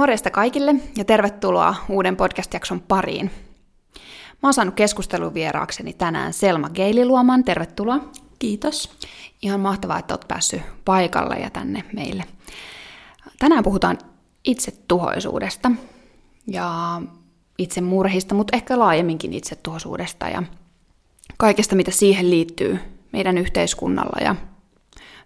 [0.00, 3.30] Morjesta kaikille ja tervetuloa uuden podcast-jakson pariin.
[4.42, 7.44] Mä oon saanut keskustelun vieraakseni tänään Selma Geililuoman.
[7.44, 7.98] Tervetuloa.
[8.38, 8.90] Kiitos.
[9.42, 12.24] Ihan mahtavaa, että oot päässyt paikalle ja tänne meille.
[13.38, 13.98] Tänään puhutaan
[14.44, 15.70] itsetuhoisuudesta
[16.46, 17.00] ja
[17.58, 20.42] itsemurhista, mutta ehkä laajemminkin itsetuhoisuudesta ja
[21.36, 22.78] kaikesta, mitä siihen liittyy
[23.12, 24.36] meidän yhteiskunnalla ja,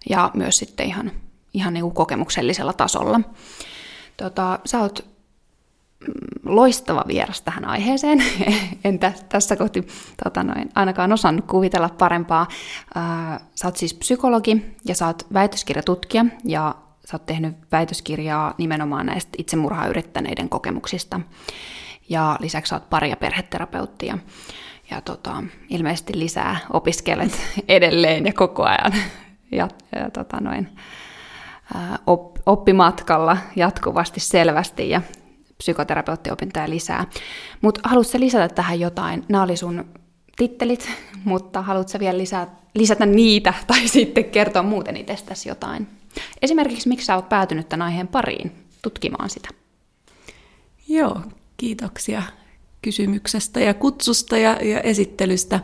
[0.09, 1.11] ja myös sitten ihan,
[1.53, 3.19] ihan niin kuin kokemuksellisella tasolla.
[4.17, 5.05] Tota, sä oot
[6.07, 6.13] mm,
[6.45, 8.23] loistava vieras tähän aiheeseen.
[8.83, 9.87] en tässä kohti
[10.23, 12.47] tota noin, ainakaan osannut kuvitella parempaa.
[13.55, 19.31] sä oot siis psykologi ja sä oot väitöskirjatutkija ja sä oot tehnyt väitöskirjaa nimenomaan näistä
[19.37, 21.21] itsemurhaa yrittäneiden kokemuksista.
[22.09, 24.17] Ja lisäksi sä oot pari- ja perheterapeuttia.
[24.91, 27.31] Ja tota, ilmeisesti lisää opiskelet
[27.67, 28.93] edelleen ja koko ajan.
[29.51, 30.69] Ja, ja tota noin,
[32.45, 35.01] oppimatkalla jatkuvasti selvästi ja
[35.57, 37.05] psykoterapeuttiopintoja lisää.
[37.61, 39.25] Mutta haluatko lisätä tähän jotain?
[39.29, 39.85] Nämä oli sun
[40.37, 40.89] tittelit,
[41.23, 45.87] mutta haluatko vielä lisää, lisätä niitä tai sitten kertoa muuten itsestäsi jotain?
[46.41, 49.49] Esimerkiksi miksi sä oot päätynyt tämän aiheen pariin tutkimaan sitä?
[50.87, 51.21] Joo,
[51.57, 52.23] kiitoksia
[52.81, 55.59] kysymyksestä ja kutsusta ja, ja esittelystä.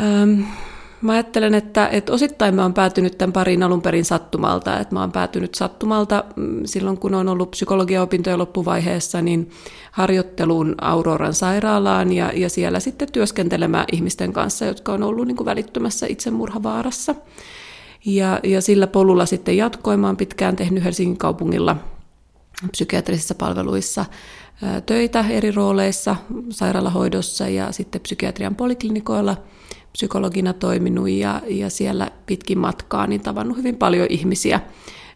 [0.00, 0.44] Öm,
[1.02, 4.78] Mä ajattelen, että, että osittain mä oon päätynyt tämän parin alun perin sattumalta.
[4.78, 9.50] Että mä oon päätynyt sattumalta mm, silloin, kun on ollut psykologiaopintojen loppuvaiheessa, niin
[9.92, 15.44] harjoitteluun Auroran sairaalaan ja, ja siellä sitten työskentelemään ihmisten kanssa, jotka on ollut niin kuin
[15.44, 17.14] välittömässä itsemurhavaarassa.
[18.04, 19.56] Ja, ja sillä polulla sitten
[20.06, 21.76] oon pitkään tehnyt Helsingin kaupungilla
[22.70, 24.04] psykiatrisissa palveluissa
[24.86, 26.16] töitä eri rooleissa,
[26.50, 29.36] sairaalahoidossa ja sitten psykiatrian poliklinikoilla–
[29.92, 34.60] psykologina toiminut ja, ja siellä pitkin matkaa niin tavannut hyvin paljon ihmisiä,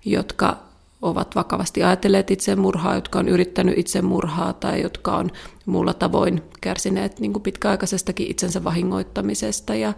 [0.05, 0.57] jotka
[1.03, 5.31] ovat vakavasti ajatelleet itsemurhaa, jotka on yrittänyt itsemurhaa tai jotka on
[5.67, 9.75] muulla tavoin kärsineet niin kuin pitkäaikaisestakin itsensä vahingoittamisesta.
[9.75, 9.93] Ja,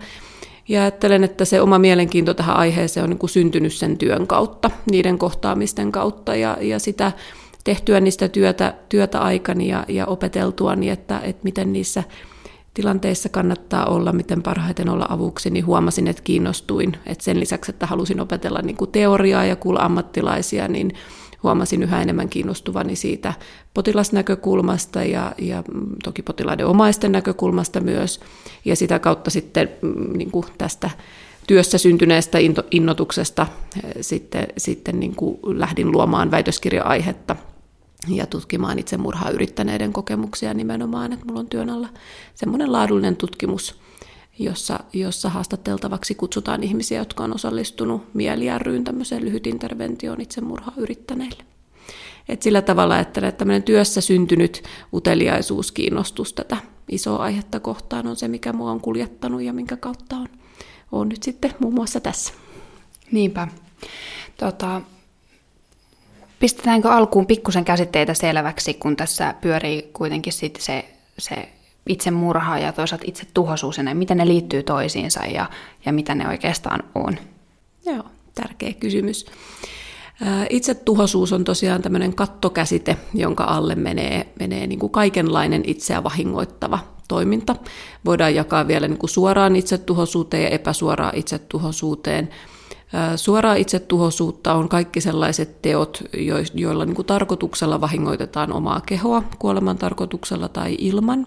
[0.68, 4.70] ja ajattelen, että se oma mielenkiinto tähän aiheeseen on niin kuin syntynyt sen työn kautta,
[4.90, 7.12] niiden kohtaamisten kautta ja, ja sitä
[7.64, 12.04] tehtyä niistä työtä, työtä aikani ja, ja opeteltua, niin että, että miten niissä
[12.76, 16.96] tilanteissa kannattaa olla, miten parhaiten olla avuksi, niin huomasin, että kiinnostuin.
[17.06, 20.92] Että sen lisäksi, että halusin opetella niin kuin teoriaa ja kuulla ammattilaisia, niin
[21.42, 23.34] huomasin yhä enemmän kiinnostuvani siitä
[23.74, 25.62] potilasnäkökulmasta ja, ja
[26.04, 28.20] toki potilaiden omaisten näkökulmasta myös.
[28.64, 30.90] Ja sitä kautta sitten mm, niin kuin tästä
[31.46, 32.38] työssä syntyneestä
[32.70, 33.46] innotuksesta
[33.84, 37.36] eh, sitten, sitten niin kuin lähdin luomaan väitöskirja-aihetta
[38.08, 41.88] ja tutkimaan itsemurhaa yrittäneiden kokemuksia nimenomaan, että mulla on työn alla
[42.34, 43.80] semmoinen laadullinen tutkimus,
[44.38, 51.44] jossa, jossa haastateltavaksi kutsutaan ihmisiä, jotka on osallistunut mieliärryyn tämmöiseen lyhytinterventioon itsemurhaa yrittäneille.
[52.28, 54.62] Et sillä tavalla että tämmöinen työssä syntynyt
[54.92, 56.56] uteliaisuus, kiinnostus tätä
[56.88, 60.28] isoa aihetta kohtaan on se, mikä mua on kuljettanut ja minkä kautta on,
[60.92, 62.32] on nyt sitten muun muassa tässä.
[63.12, 63.48] Niinpä.
[64.36, 64.82] Tota,
[66.38, 70.84] Pistetäänkö alkuun pikkusen käsitteitä selväksi, kun tässä pyörii kuitenkin sitten se,
[71.18, 71.48] se
[71.88, 75.46] itsemurha ja toisaalta itse tuhoisuus ja miten ne liittyy toisiinsa ja,
[75.86, 77.18] ja mitä ne oikeastaan on?
[77.86, 78.04] Joo,
[78.34, 79.26] tärkeä kysymys.
[80.50, 86.78] Itse tuhoisuus on tosiaan tämmöinen kattokäsite, jonka alle menee, menee niin kuin kaikenlainen itseä vahingoittava
[87.08, 87.56] toiminta.
[88.04, 92.28] Voidaan jakaa vielä niin kuin suoraan itsetuhoisuuteen ja epäsuoraan itsetuhoisuuteen.
[93.16, 96.02] Suoraa itsetuhoisuutta on kaikki sellaiset teot,
[96.54, 101.26] joilla niin kuin tarkoituksella vahingoitetaan omaa kehoa kuoleman tarkoituksella tai ilman.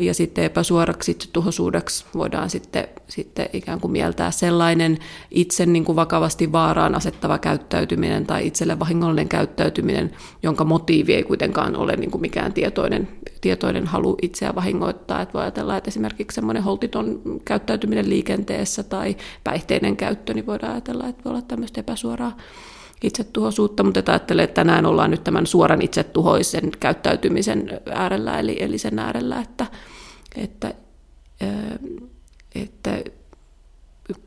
[0.00, 4.98] Ja sitten epäsuoraksi tuhosuudeksi voidaan sitten, sitten ikään kuin mieltää sellainen
[5.30, 10.10] itse niin kuin vakavasti vaaraan asettava käyttäytyminen tai itselle vahingollinen käyttäytyminen,
[10.42, 13.08] jonka motiivi ei kuitenkaan ole niin kuin mikään tietoinen,
[13.40, 15.22] tietoinen halu itseä vahingoittaa.
[15.22, 21.08] Että voi ajatella, että esimerkiksi semmoinen holtiton käyttäytyminen liikenteessä tai päihteiden käyttö, niin voidaan ajatella,
[21.08, 22.36] että voi olla tämmöistä epäsuoraa
[23.04, 28.98] itsetuhoisuutta, mutta ajattelee, että tänään ollaan nyt tämän suoran itsetuhoisen käyttäytymisen äärellä, eli, eli sen
[28.98, 29.66] äärellä, että,
[30.36, 30.74] että,
[32.54, 33.02] että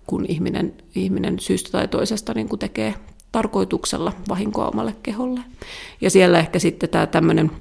[0.07, 2.93] kun ihminen, ihminen syystä tai toisesta niin kuin tekee
[3.31, 5.41] tarkoituksella vahinkoa omalle keholle.
[6.01, 7.51] Ja siellä ehkä sitten tämä tämmöinen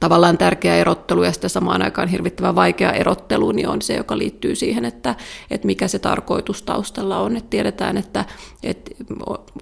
[0.00, 4.54] tavallaan tärkeä erottelu ja sitten samaan aikaan hirvittävän vaikea erottelu niin on se, joka liittyy
[4.54, 5.14] siihen, että,
[5.50, 7.36] että mikä se tarkoitus taustalla on.
[7.36, 8.24] Että tiedetään, että,
[8.62, 8.90] että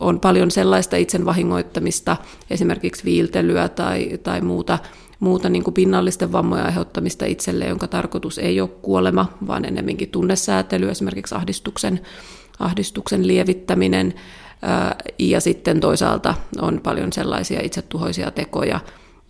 [0.00, 2.16] on paljon sellaista itsen vahingoittamista,
[2.50, 4.78] esimerkiksi viiltelyä tai, tai muuta,
[5.20, 10.90] muuta niin kuin pinnallisten vammojen aiheuttamista itselle, jonka tarkoitus ei ole kuolema, vaan ennemminkin tunnesäätely,
[10.90, 12.00] esimerkiksi ahdistuksen,
[12.58, 14.14] ahdistuksen lievittäminen,
[15.18, 18.80] Ja sitten toisaalta on paljon sellaisia itsetuhoisia tekoja,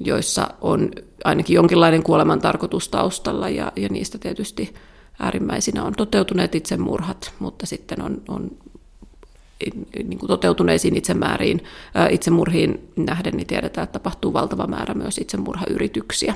[0.00, 0.90] joissa on
[1.24, 4.74] ainakin jonkinlainen kuoleman tarkoitus taustalla ja, ja niistä tietysti
[5.18, 8.50] äärimmäisinä on toteutuneet itsemurhat, mutta sitten on, on
[10.04, 11.64] niin kuin toteutuneisiin itsemääriin,
[12.10, 16.34] itsemurhiin nähden, niin tiedetään, että tapahtuu valtava määrä myös itsemurhayrityksiä.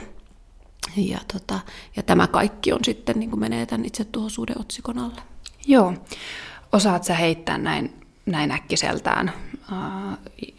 [0.96, 1.60] Ja, tota,
[1.96, 5.22] ja tämä kaikki on sitten, niin kuin menee tämän itsetuhoisuuden otsikon alle.
[5.66, 5.94] Joo.
[6.72, 7.92] Osaat sä heittää näin,
[8.26, 9.32] näin äkkiseltään,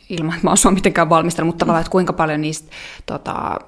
[0.09, 2.71] ilman että mä oon mitenkään valmistellut, mutta tavallaan, että kuinka paljon niistä
[3.05, 3.59] tota,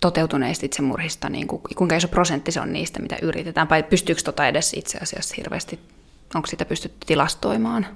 [0.00, 4.46] toteutuneista itsemurhista, niin kuin, kuinka iso prosentti se on niistä, mitä yritetään, vai pystyykö tota
[4.46, 5.80] edes itse asiassa hirveästi,
[6.34, 7.86] onko sitä pystytty tilastoimaan?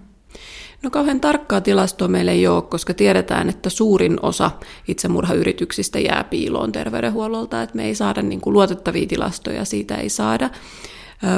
[0.82, 4.50] No kauhean tarkkaa tilastoa meillä ei ole, koska tiedetään, että suurin osa
[4.88, 10.50] itsemurhayrityksistä jää piiloon terveydenhuollolta, että me ei saada niin kuin luotettavia tilastoja, siitä ei saada.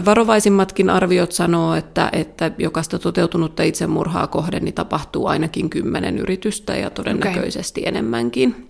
[0.05, 6.91] Varovaisimmatkin arviot sanoo, että, että jokaista toteutunutta itsemurhaa kohden niin tapahtuu ainakin kymmenen yritystä ja
[6.91, 7.89] todennäköisesti okay.
[7.89, 8.69] enemmänkin.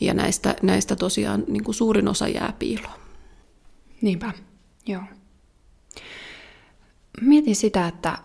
[0.00, 2.98] Ja näistä, näistä tosiaan niin kuin suurin osa jää piiloon.
[4.02, 4.32] Niinpä,
[4.86, 5.02] joo.
[7.20, 8.18] Mietin sitä, että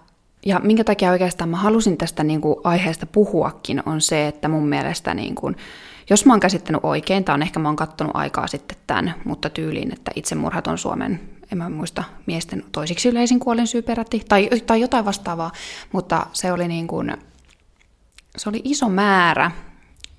[0.45, 4.67] ja minkä takia oikeastaan mä halusin tästä niin kuin aiheesta puhuakin, on se, että mun
[4.67, 5.55] mielestä, niin kuin,
[6.09, 9.49] jos mä oon käsittänyt oikein, tai on ehkä mä oon kattonut aikaa sitten tämän, mutta
[9.49, 11.19] tyyliin, että itsemurhat on Suomen,
[11.53, 15.51] en mä muista, miesten toisiksi yleisin syy peräti, tai, tai jotain vastaavaa,
[15.91, 17.17] mutta se oli niin kuin,
[18.37, 19.51] se oli iso määrä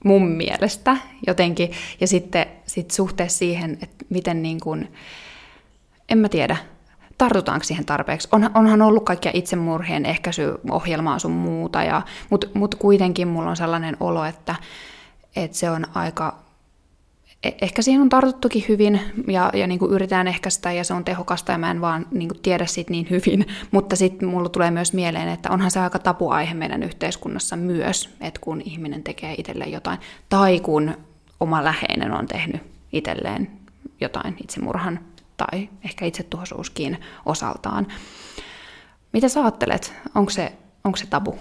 [0.05, 0.97] mun mielestä
[1.27, 1.71] jotenkin,
[2.01, 4.93] ja sitten sit suhteessa siihen, että miten niin kuin,
[6.09, 6.57] en mä tiedä,
[7.19, 8.29] tartutaanko siihen tarpeeksi.
[8.33, 14.25] On, onhan ollut kaikkia itsemurhien ehkäisyohjelmaa sun muuta, mutta mut kuitenkin mulla on sellainen olo,
[14.25, 14.55] että,
[15.37, 16.44] että se on aika,
[17.61, 21.52] ehkä siihen on tartuttukin hyvin ja, ja niin kuin yritetään ehkäistä ja se on tehokasta
[21.52, 24.93] ja mä en vaan niin kuin tiedä siitä niin hyvin, mutta sitten mulla tulee myös
[24.93, 29.99] mieleen, että onhan se aika tapuaihe meidän yhteiskunnassa myös, että kun ihminen tekee itselleen jotain
[30.29, 30.94] tai kun
[31.41, 32.62] oma läheinen on tehnyt
[32.93, 33.50] itselleen
[34.00, 35.00] jotain itsemurhan
[35.37, 37.87] tai ehkä itsetuhoisuuskin osaltaan.
[39.12, 39.94] Mitä sä ajattelet?
[40.14, 40.52] Onko se,
[40.85, 41.38] onko se tabu?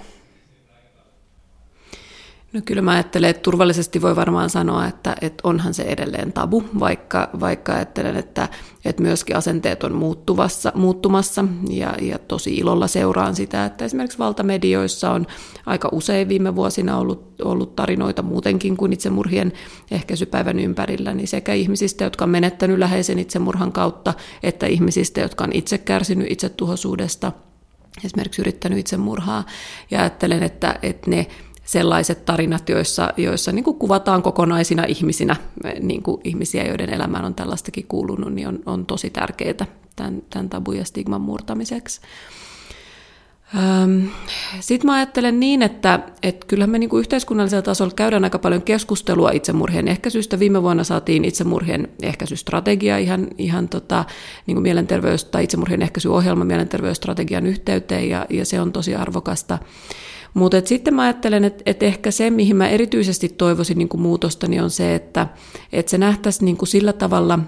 [2.53, 6.63] No kyllä mä ajattelen, että turvallisesti voi varmaan sanoa, että, että onhan se edelleen tabu,
[6.79, 8.49] vaikka, vaikka ajattelen, että,
[8.85, 11.45] että myöskin asenteet on muuttuvassa, muuttumassa.
[11.69, 15.27] Ja, ja tosi ilolla seuraan sitä, että esimerkiksi valtamedioissa on
[15.65, 19.53] aika usein viime vuosina ollut, ollut tarinoita muutenkin kuin itsemurhien
[19.91, 24.13] ehkäisypäivän ympärillä, niin sekä ihmisistä, jotka on menettänyt läheisen itsemurhan kautta,
[24.43, 27.31] että ihmisistä, jotka on itse kärsinyt itsetuhoisuudesta,
[28.05, 29.43] esimerkiksi yrittänyt itsemurhaa,
[29.91, 31.27] ja ajattelen, että, että ne
[31.63, 35.35] sellaiset tarinat, joissa, joissa niin kuin kuvataan kokonaisina ihmisinä,
[35.79, 39.65] niin kuin ihmisiä, joiden elämään on tällaistakin kuulunut, niin on, on tosi tärkeää
[39.95, 42.01] tämän, tämän tabu ja stigman murtamiseksi.
[44.59, 49.31] Sitten mä ajattelen niin, että, että kyllähän me niin yhteiskunnallisella tasolla käydään aika paljon keskustelua
[49.31, 50.39] itsemurhien ehkäisystä.
[50.39, 54.05] Viime vuonna saatiin itsemurhien ehkäisystrategia ihan, ihan tota,
[54.47, 59.59] niin kuin mielenterveys- tai itsemurhien ehkäisyohjelma mielenterveysstrategian yhteyteen, ja, ja se on tosi arvokasta.
[60.33, 64.63] Mutta sitten mä ajattelen, että et ehkä se, mihin mä erityisesti toivoisin niin muutosta, niin
[64.63, 65.27] on se, että
[65.73, 67.39] et se nähtäisi niin sillä tavalla,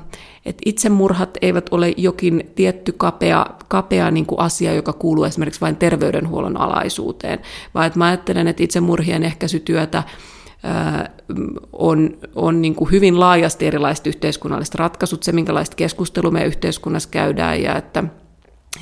[0.46, 6.58] että itsemurhat eivät ole jokin tietty kapea, kapea niin asia, joka kuuluu esimerkiksi vain terveydenhuollon
[6.58, 7.40] alaisuuteen,
[7.74, 10.04] vaan että mä ajattelen, että itsemurhien ehkäisytyötä
[11.74, 17.62] on, on niin kuin hyvin laajasti erilaiset yhteiskunnalliset ratkaisut, se minkälaista keskustelua me yhteiskunnassa käydään
[17.62, 18.04] ja että–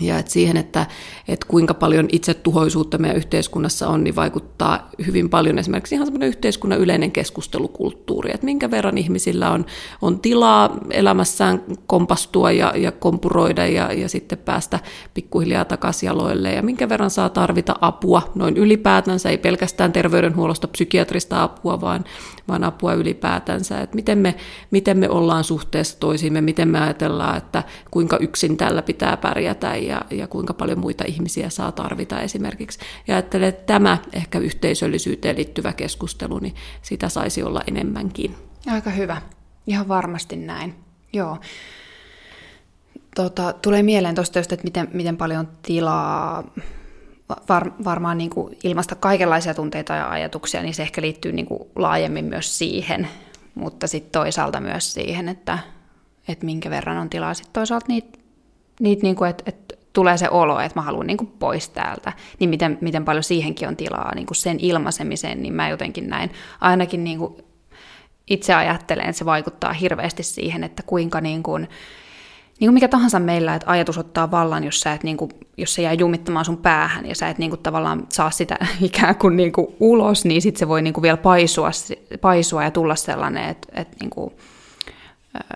[0.01, 0.85] ja että siihen, että,
[1.27, 6.79] että kuinka paljon itsetuhoisuutta meidän yhteiskunnassa on, niin vaikuttaa hyvin paljon esimerkiksi ihan semmoinen yhteiskunnan
[6.79, 9.65] yleinen keskustelukulttuuri, että minkä verran ihmisillä on,
[10.01, 14.79] on tilaa elämässään kompastua ja, ja kompuroida ja, ja sitten päästä
[15.13, 16.53] pikkuhiljaa takaisin jaloille.
[16.53, 22.03] Ja minkä verran saa tarvita apua noin ylipäätänsä, ei pelkästään terveydenhuollosta psykiatrista apua, vaan,
[22.47, 24.35] vaan apua ylipäätänsä, että miten me,
[24.71, 30.01] miten me ollaan suhteessa toisiimme, miten me ajatellaan, että kuinka yksin tällä pitää pärjätä ja,
[30.11, 32.79] ja kuinka paljon muita ihmisiä saa tarvita esimerkiksi.
[33.07, 38.35] Ja ajattelen, että tämä ehkä yhteisöllisyyteen liittyvä keskustelu, niin sitä saisi olla enemmänkin.
[38.67, 39.21] Aika hyvä.
[39.67, 40.75] Ihan varmasti näin.
[41.13, 41.37] Joo.
[43.15, 46.43] Tota, tulee mieleen tuosta että miten, miten paljon tilaa
[47.49, 51.59] var, varmaan niin kuin ilmasta kaikenlaisia tunteita ja ajatuksia, niin se ehkä liittyy niin kuin
[51.75, 53.07] laajemmin myös siihen,
[53.55, 55.59] mutta sitten toisaalta myös siihen, että,
[56.27, 58.19] että minkä verran on tilaa sitten toisaalta niitä,
[58.79, 62.13] niitä niin kuin, että, että tulee se olo, että mä haluan niin kuin pois täältä,
[62.39, 66.31] niin miten, miten paljon siihenkin on tilaa niin kuin sen ilmaisemiseen, niin mä jotenkin näin
[66.61, 67.35] ainakin niin kuin
[68.27, 71.61] itse ajattelen, että se vaikuttaa hirveästi siihen, että kuinka niin kuin,
[72.59, 75.73] niin kuin mikä tahansa meillä, että ajatus ottaa vallan, jos, sä et, niin kuin, jos
[75.73, 79.37] se jää jumittamaan sun päähän ja sä et niin kuin, tavallaan saa sitä ikään kuin,
[79.37, 81.69] niin kuin ulos, niin sitten se voi niin kuin, vielä paisua,
[82.21, 84.33] paisua ja tulla sellainen, että, että niin kuin,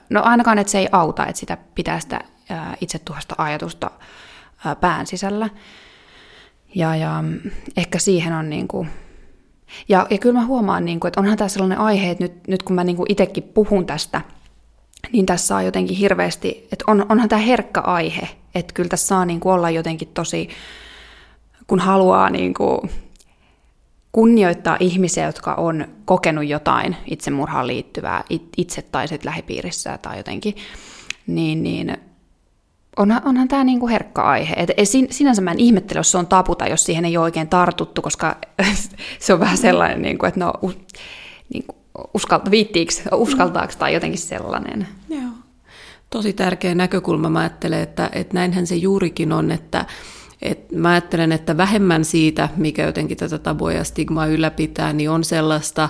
[0.09, 2.21] no ainakaan, että se ei auta, että sitä pitää sitä
[2.81, 3.91] itse tuosta ajatusta
[4.81, 5.49] pään sisällä.
[6.75, 7.23] Ja, ja
[7.77, 8.89] ehkä siihen on niin kuin,
[9.89, 12.63] ja, ja kyllä mä huomaan, niin kuin, että onhan tämä sellainen aihe, että nyt, nyt
[12.63, 14.21] kun mä niin kuin itsekin puhun tästä,
[15.13, 19.25] niin tässä on jotenkin hirveästi, että on, onhan tämä herkkä aihe, että kyllä tässä saa
[19.25, 20.49] niin kuin olla jotenkin tosi,
[21.67, 22.79] kun haluaa niin kuin
[24.11, 28.23] kunnioittaa ihmisiä, jotka on kokenut jotain itsemurhaan liittyvää
[28.57, 30.55] itse tai sitten lähipiirissä tai jotenkin,
[31.27, 31.97] niin, niin
[32.97, 34.53] onhan, onhan tämä niinku herkkä aihe.
[34.57, 37.49] Et, et sinänsä mä en ihmettele, jos se on taputa, jos siihen ei ole oikein
[37.49, 38.35] tartuttu, koska
[39.19, 40.53] se on vähän sellainen, niinku, että no,
[41.53, 41.76] niinku,
[42.13, 44.87] uskalta, viittiinkö, uskaltaako tai jotenkin sellainen.
[45.09, 45.29] Joo.
[46.09, 47.29] Tosi tärkeä näkökulma.
[47.29, 49.85] Mä ajattelen, että, että näinhän se juurikin on, että,
[50.41, 55.23] et mä ajattelen, että vähemmän siitä, mikä jotenkin tätä tabua ja stigmaa ylläpitää, niin on
[55.23, 55.89] sellaista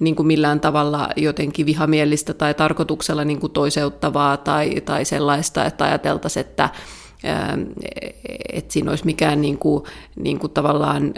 [0.00, 5.84] niin kuin millään tavalla jotenkin vihamielistä tai tarkoituksella niin kuin toiseuttavaa tai, tai sellaista, että
[5.84, 6.68] ajateltaisiin, että,
[8.52, 9.84] että siinä olisi mikään niin kuin,
[10.16, 11.12] niin kuin tavallaan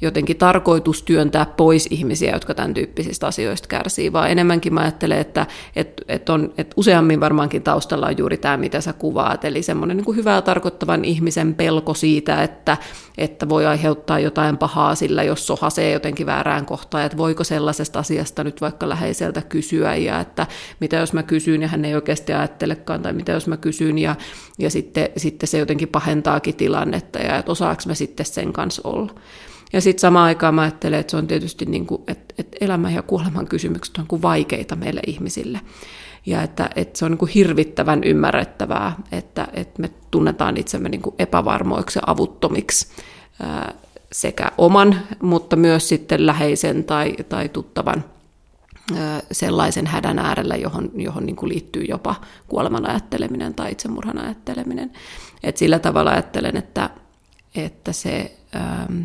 [0.00, 5.46] jotenkin tarkoitus työntää pois ihmisiä, jotka tämän tyyppisistä asioista kärsii, vaan enemmänkin mä ajattelen, että,
[5.76, 9.96] että, että, on, että useammin varmaankin taustalla on juuri tämä, mitä sä kuvaat, eli semmoinen
[9.96, 12.76] niin hyvää tarkoittavan ihmisen pelko siitä, että,
[13.18, 18.44] että voi aiheuttaa jotain pahaa sillä, jos sohasee jotenkin väärään kohtaan, että voiko sellaisesta asiasta
[18.44, 20.46] nyt vaikka läheiseltä kysyä, ja että
[20.80, 24.16] mitä jos mä kysyn ja hän ei oikeasti ajattelekaan, tai mitä jos mä kysyn ja,
[24.58, 29.14] ja sitten, sitten se jotenkin pahentaakin tilannetta, ja että osaako mä sitten sen kanssa olla.
[29.72, 32.94] Ja sitten samaan aikaan mä ajattelen, että se on tietysti, niin kuin, että, että elämän
[32.94, 35.60] ja kuoleman kysymykset on kuin vaikeita meille ihmisille.
[36.26, 41.02] Ja että, että se on niin kuin hirvittävän ymmärrettävää, että, että me tunnetaan itsemme niin
[41.02, 42.86] kuin epävarmoiksi ja avuttomiksi
[44.12, 48.04] sekä oman, mutta myös sitten läheisen tai, tai tuttavan
[49.32, 52.14] sellaisen hädän äärellä, johon, johon niin kuin liittyy jopa
[52.48, 54.92] kuoleman ajatteleminen tai itsemurhan ajatteleminen.
[55.42, 56.90] Et sillä tavalla ajattelen, että,
[57.54, 58.36] että se...
[58.56, 59.02] Ähm,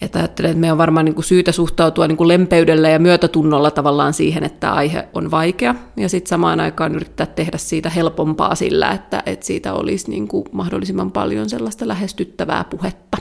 [0.00, 3.70] että ajattelen, että meidän on varmaan niin kuin syytä suhtautua niin kuin lempeydellä ja myötätunnolla
[3.70, 5.74] tavallaan siihen, että aihe on vaikea.
[5.96, 10.44] Ja sitten samaan aikaan yrittää tehdä siitä helpompaa sillä, että, että siitä olisi niin kuin
[10.52, 13.18] mahdollisimman paljon sellaista lähestyttävää puhetta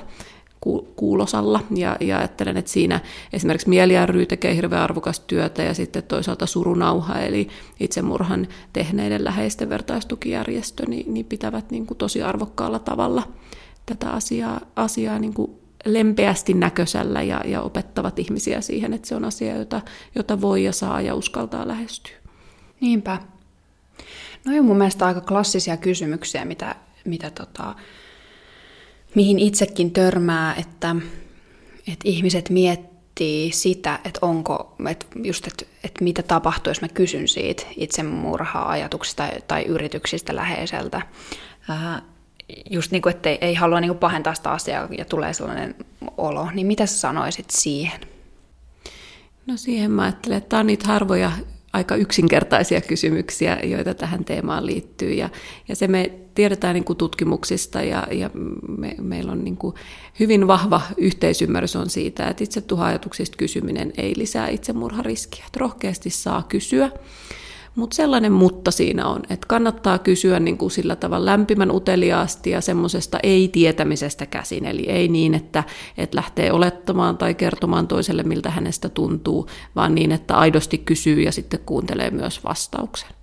[0.95, 1.59] kuulosalla.
[1.75, 2.99] Ja, ja ajattelen, että siinä
[3.33, 7.47] esimerkiksi Mieli ry tekee hirveän arvokasta työtä ja sitten toisaalta Surunauha, eli
[7.79, 13.23] itsemurhan tehneiden läheisten vertaistukijärjestö, niin, niin pitävät niin kuin tosi arvokkaalla tavalla
[13.85, 15.51] tätä asiaa, asiaa niin kuin
[15.85, 19.81] lempeästi näköisellä ja, ja opettavat ihmisiä siihen, että se on asia, jota,
[20.15, 22.15] jota voi ja saa ja uskaltaa lähestyä.
[22.81, 23.19] Niinpä.
[24.45, 27.75] No on mun mielestä aika klassisia kysymyksiä, mitä, mitä tota,
[29.15, 30.95] mihin itsekin törmää, että,
[31.79, 37.27] että ihmiset miettii sitä, että onko, että just, että, että mitä tapahtuu, jos mä kysyn
[37.27, 41.01] siitä itsemurha-ajatuksista tai, tai yrityksistä läheiseltä
[42.69, 45.75] just niin kuin, että ei, halua niin kuin pahentaa sitä asiaa ja tulee sellainen
[46.17, 47.99] olo, niin mitä sä sanoisit siihen?
[49.45, 51.31] No siihen mä ajattelen, että tämä on niitä harvoja
[51.73, 55.13] aika yksinkertaisia kysymyksiä, joita tähän teemaan liittyy.
[55.13, 55.29] Ja,
[55.67, 58.29] ja se me tiedetään niin kuin tutkimuksista ja, ja
[58.77, 59.75] me, meillä on niin kuin
[60.19, 65.43] hyvin vahva yhteisymmärrys on siitä, että itse ajatuksista kysyminen ei lisää itsemurhariskiä.
[65.47, 66.91] Että rohkeasti saa kysyä
[67.77, 72.61] mutta sellainen mutta siinä on, että kannattaa kysyä niin kuin sillä tavalla lämpimän uteliaasti ja
[72.61, 74.65] semmoisesta ei-tietämisestä käsin.
[74.65, 75.63] Eli ei niin, että,
[75.97, 81.31] että lähtee olettamaan tai kertomaan toiselle, miltä hänestä tuntuu, vaan niin, että aidosti kysyy ja
[81.31, 83.16] sitten kuuntelee myös vastauksen.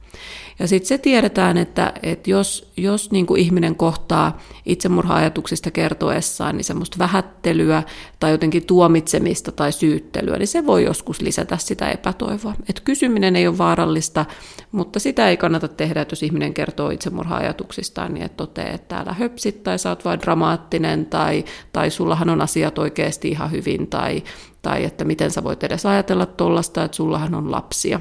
[0.59, 6.65] Ja sitten se tiedetään, että, että jos, jos niin kuin ihminen kohtaa itsemurha-ajatuksista kertoessaan niin
[6.65, 7.83] semmoista vähättelyä
[8.21, 12.55] tai jotenkin tuomitsemista tai syyttelyä, niin se voi joskus lisätä sitä epätoivoa.
[12.69, 14.25] Et kysyminen ei ole vaarallista,
[14.73, 19.13] mutta sitä ei kannata tehdä, että jos ihminen kertoo itsemurha-ajatuksistaan, niin että toteaa, että täällä
[19.13, 24.23] höpsit tai sä oot vain dramaattinen tai, tai sullahan on asiat oikeasti ihan hyvin tai,
[24.63, 28.01] tai että miten sä voit edes ajatella tuollaista, että sullahan on lapsia.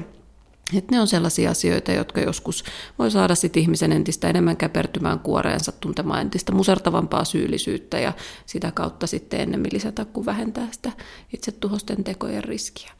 [0.76, 2.64] Että ne on sellaisia asioita, jotka joskus
[2.98, 8.12] voi saada sit ihmisen entistä enemmän käpertymään kuoreensa, tuntemaan entistä musertavampaa syyllisyyttä ja
[8.46, 10.92] sitä kautta sitten ennemmin lisätä kuin vähentää sitä
[11.34, 12.92] itse tuhosten tekojen riskiä.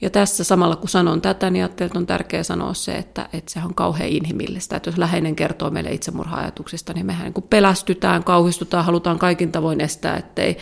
[0.00, 3.52] Ja tässä samalla kun sanon tätä, niin ajattelin, että on tärkeää sanoa se, että, että
[3.52, 4.76] se on kauhean inhimillistä.
[4.76, 10.16] Että jos läheinen kertoo meille itsemurha-ajatuksista, niin mehän niin pelästytään, kauhistutaan, halutaan kaikin tavoin estää,
[10.16, 10.56] ettei,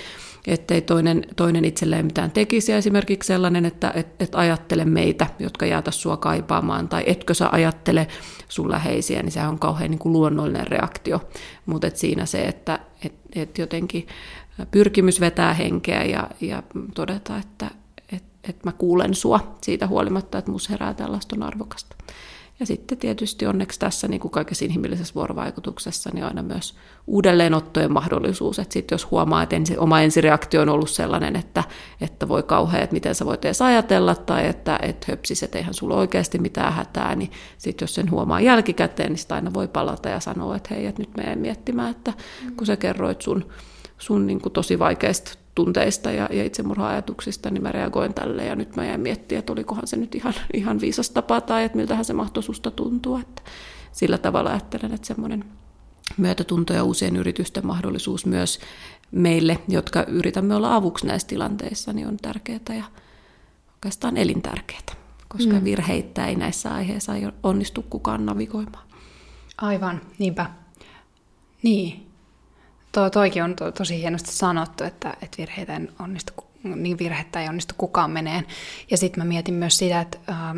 [0.46, 2.72] ettei toinen, toinen itselleen mitään tekisi.
[2.72, 8.06] Esimerkiksi sellainen, että et, et ajattele meitä, jotka jäätä sua kaipaamaan, tai etkö sä ajattele
[8.48, 11.20] sun läheisiä, niin sehän on kauhean niin kuin luonnollinen reaktio.
[11.66, 14.06] Mutta siinä se, että et, et jotenkin
[14.70, 16.62] pyrkimys vetää henkeä ja, ja
[16.94, 17.70] todeta, että
[18.12, 21.96] et, et mä kuulen sua siitä huolimatta, että mus herää tällaista on arvokasta.
[22.60, 26.74] Ja sitten tietysti onneksi tässä niin kuin kaikessa inhimillisessä vuorovaikutuksessa niin aina myös
[27.06, 28.58] uudelleenottojen mahdollisuus.
[28.58, 31.64] Että sitten jos huomaa, että ensi, oma ensireaktio on ollut sellainen, että,
[32.00, 35.74] että voi kauhean, että miten sä voit edes ajatella, tai että et höpsis, että eihän
[35.74, 40.08] sulla oikeasti mitään hätää, niin sitten jos sen huomaa jälkikäteen, niin sitä aina voi palata
[40.08, 42.12] ja sanoa, että hei, että nyt menen miettimään, että
[42.56, 43.48] kun sä kerroit sun,
[43.98, 48.76] sun niin kuin tosi vaikeista tunteista ja, ja itsemurha-ajatuksista, niin mä reagoin tälle ja nyt
[48.76, 52.12] mä jäin miettimään, että olikohan se nyt ihan, ihan viisas tapa tai että miltähän se
[52.12, 53.20] mahtoi susta tuntua.
[53.20, 53.42] Että
[53.92, 55.44] sillä tavalla ajattelen, että semmoinen
[56.16, 58.60] myötätunto ja uusien yritysten mahdollisuus myös
[59.10, 62.84] meille, jotka yritämme olla avuksi näissä tilanteissa, niin on tärkeää ja
[63.72, 64.80] oikeastaan elintärkeää,
[65.28, 65.64] koska mm.
[65.64, 68.86] virheitä ei näissä aiheissa onnistu kukaan navigoimaan.
[69.58, 70.50] Aivan, niinpä.
[71.62, 72.05] Niin,
[72.96, 77.48] to, toikin on to, tosi hienosti sanottu, että, että virheitä ei onnistu, niin virhettä ei
[77.48, 78.46] onnistu kukaan meneen.
[78.90, 80.56] Ja sitten mä mietin myös sitä, että, äh,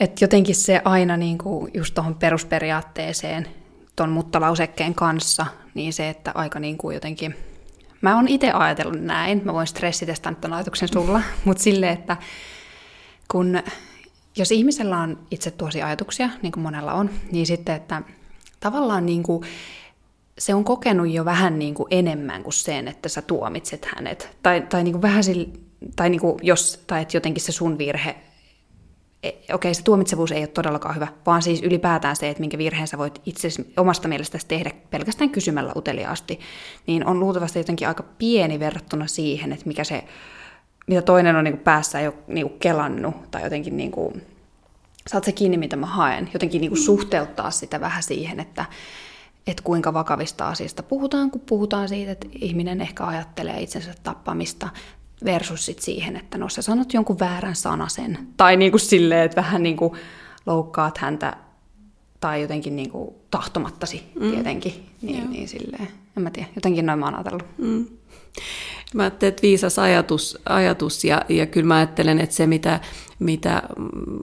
[0.00, 3.48] että jotenkin se aina niin kuin just tuohon perusperiaatteeseen
[3.96, 7.36] tuon muttalausekkeen kanssa, niin se, että aika niin kuin jotenkin...
[8.00, 12.16] Mä oon itse ajatellut näin, mä voin stressitestaa nyt ajatuksen sulla, mutta silleen, että
[13.30, 13.62] kun
[14.36, 18.02] jos ihmisellä on itse tuosi ajatuksia, niin kuin monella on, niin sitten, että
[18.60, 19.42] tavallaan niin kuin
[20.38, 24.36] se on kokenut jo vähän niin kuin enemmän kuin sen, että sä tuomitset hänet.
[24.42, 25.48] Tai, tai niin kuin vähän sille,
[25.96, 28.16] tai niin kuin jos, tai että jotenkin se sun virhe,
[29.22, 32.58] e, okei okay, se tuomitsevuus ei ole todellakaan hyvä, vaan siis ylipäätään se, että minkä
[32.58, 36.40] virheen sä voit itse omasta mielestäsi tehdä pelkästään kysymällä uteliaasti,
[36.86, 40.04] niin on luultavasti jotenkin aika pieni verrattuna siihen, että mikä se,
[40.86, 44.22] mitä toinen on niin kuin päässä jo niin kuin kelannut, tai jotenkin niin kuin,
[45.06, 48.64] saat se kiinni, mitä mä haen, jotenkin niin kuin suhteuttaa sitä vähän siihen, että
[49.46, 54.68] että kuinka vakavista asioista puhutaan, kun puhutaan siitä, että ihminen ehkä ajattelee itsensä tappamista
[55.24, 58.18] versus sit siihen, että no sä sanot jonkun väärän sanasen.
[58.36, 59.92] Tai niin kuin silleen, että vähän niin kuin
[60.46, 61.36] loukkaat häntä
[62.20, 64.30] tai jotenkin niin kuin tahtomattasi mm.
[64.30, 64.86] tietenkin.
[65.02, 67.44] Niin, niin silleen, en mä tiedä, jotenkin noin mä oon ajatellut.
[67.58, 67.86] Mm.
[68.94, 72.80] Mä ajattelen, että viisas ajatus, ajatus ja, ja kyllä mä ajattelen, että se mitä,
[73.18, 73.62] mitä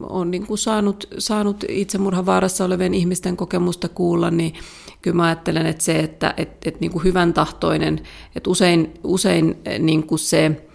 [0.01, 4.53] on niin kuin saanut, saanut itsemurhan vaarassa olevien ihmisten kokemusta kuulla, niin
[5.01, 8.01] kyllä mä ajattelen, että se, että et, et niin kuin hyvän tahtoinen,
[8.35, 10.67] että usein, usein niin kuin se...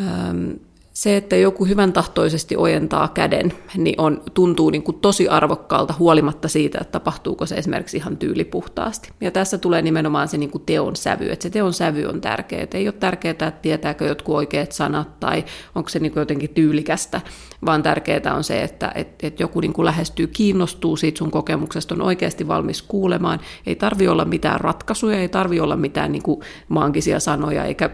[0.00, 0.50] Ähm,
[0.94, 6.48] se, että joku hyvän tahtoisesti ojentaa käden, niin on, tuntuu niin kuin tosi arvokkaalta huolimatta
[6.48, 9.10] siitä, että tapahtuuko se esimerkiksi ihan tyylipuhtaasti.
[9.20, 12.66] Ja tässä tulee nimenomaan se niin kuin teon sävy, että se teon sävy on tärkeä.
[12.74, 17.20] Ei ole tärkeää, että tietääkö jotkut oikeat sanat tai onko se niin kuin jotenkin tyylikästä,
[17.66, 21.94] vaan tärkeää on se, että, että, että joku niin kuin lähestyy, kiinnostuu siitä sun kokemuksesta,
[21.94, 23.40] on oikeasti valmis kuulemaan.
[23.66, 27.90] Ei tarvi olla mitään ratkaisuja, ei tarvi olla mitään niin kuin maagisia sanoja, eikä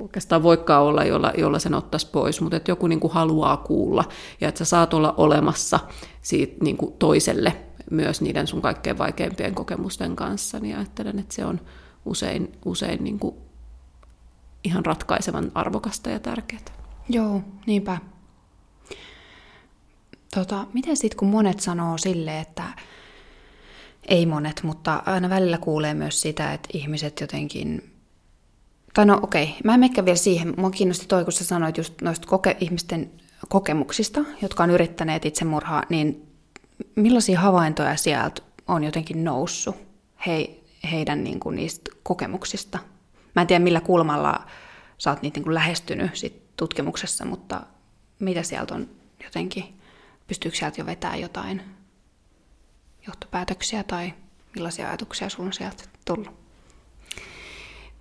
[0.00, 4.04] oikeastaan voikaan olla, jolla, jolla sen ottaisi pois, mutta että joku niin kuin haluaa kuulla
[4.40, 5.80] ja että sä saat olla olemassa
[6.22, 7.56] siitä niin kuin toiselle
[7.90, 11.60] myös niiden sun kaikkein vaikeimpien kokemusten kanssa, niin ajattelen, että se on
[12.04, 13.34] usein, usein niin kuin
[14.64, 16.62] ihan ratkaisevan arvokasta ja tärkeää.
[17.08, 17.98] Joo, niinpä.
[20.36, 22.64] Tota, miten sitten kun monet sanoo sille, että
[24.08, 27.92] ei monet, mutta aina välillä kuulee myös sitä, että ihmiset jotenkin
[28.94, 29.56] tai no okei, okay.
[29.64, 30.54] mä en mekkä vielä siihen.
[30.56, 33.10] Mua kiinnosti toi, kun sä sanoit just noista koke- ihmisten
[33.48, 36.26] kokemuksista, jotka on yrittäneet itsemurhaa, niin
[36.94, 39.76] millaisia havaintoja sieltä on jotenkin noussut
[40.26, 40.50] he,
[40.90, 42.78] heidän niin kuin, niistä kokemuksista?
[43.34, 44.46] Mä en tiedä, millä kulmalla
[44.98, 47.60] sä oot niitä niin kuin lähestynyt sit tutkimuksessa, mutta
[48.18, 48.88] mitä sieltä on
[49.24, 49.75] jotenkin,
[50.26, 51.62] pystyykö sieltä jo vetämään jotain
[53.06, 54.12] johtopäätöksiä tai
[54.54, 56.46] millaisia ajatuksia sulla on sieltä tullut?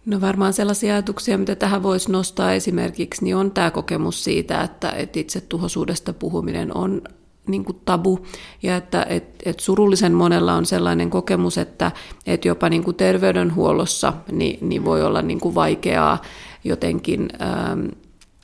[0.05, 4.89] No varmaan sellaisia ajatuksia, mitä tähän voisi nostaa esimerkiksi, niin on tämä kokemus siitä, että,
[4.89, 7.01] että itse tuhoisuudesta puhuminen on
[7.47, 8.25] niin kuin tabu
[8.63, 11.91] ja että et, et surullisen monella on sellainen kokemus, että
[12.25, 16.21] et jopa niin kuin terveydenhuollossa niin, niin voi olla niin kuin vaikeaa
[16.63, 17.85] jotenkin ähm,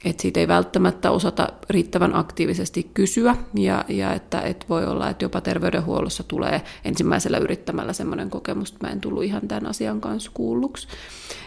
[0.05, 5.25] että siitä ei välttämättä osata riittävän aktiivisesti kysyä ja, ja että, että voi olla, että
[5.25, 10.31] jopa terveydenhuollossa tulee ensimmäisellä yrittämällä semmoinen kokemus, että mä en tullut ihan tämän asian kanssa
[10.33, 10.87] kuulluksi.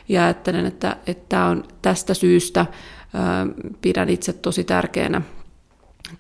[0.09, 2.67] Ja ajattelen, että, että on tästä syystä
[3.15, 3.47] ää,
[3.81, 5.23] pidän itse tosi tärkeänä,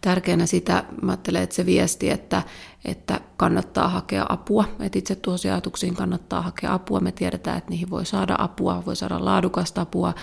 [0.00, 2.42] tärkeänä sitä, mä ajattelen, että se viesti, että,
[2.84, 7.00] että kannattaa hakea apua, että itse tuossa ajatuksiin kannattaa hakea apua.
[7.00, 10.14] Me tiedetään, että niihin voi saada apua, voi saada laadukasta apua.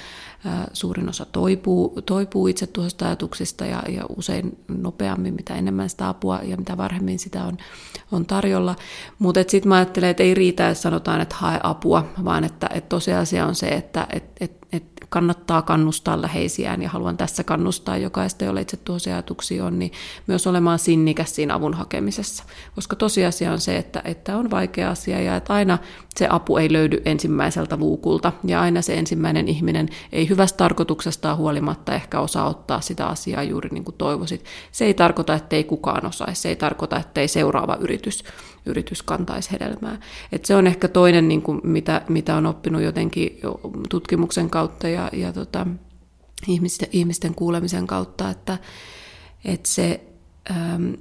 [0.74, 6.40] Suurin osa toipuu, toipuu itse tuosta ajatuksista ja, ja usein nopeammin, mitä enemmän sitä apua
[6.44, 7.58] ja mitä varhemmin sitä on,
[8.12, 8.76] on tarjolla.
[9.20, 12.90] Mutta sitten mä ajattelen, että ei riitä, että sanotaan, että hae apua, vaan että, että
[12.90, 18.46] tosiasia on se, että et, et, et kannattaa kannustaa läheisiään ja haluan tässä kannustaa jokaista,
[18.46, 19.92] jolle itse tuossa ajatuksia on, niin
[20.28, 22.44] myös olemaan sinnikäs siinä avun hakemisessa.
[22.76, 25.78] Koska tosiasia on se, että, että on vaikea asia ja että aina
[26.16, 31.96] se apu ei löydy ensimmäiseltä luukulta ja aina se ensimmäinen ihminen ei hyvästä tarkoituksestaan huolimatta
[31.96, 34.46] ehkä osaa ottaa sitä asiaa juuri niin kuin toivoisit.
[34.72, 38.24] Se ei tarkoita, että ei kukaan osaisi, se ei tarkoita, että ei seuraava yritys,
[38.66, 40.00] yritys kantaisi hedelmää.
[40.32, 43.40] Et se on ehkä toinen, niin kuin mitä, mitä on oppinut jotenkin
[43.90, 45.68] tutkimuksen kautta ja, ja tota,
[46.48, 48.58] ihmisten, ihmisten kuulemisen kautta, että,
[49.46, 50.02] että se...
[50.52, 50.94] Ähm,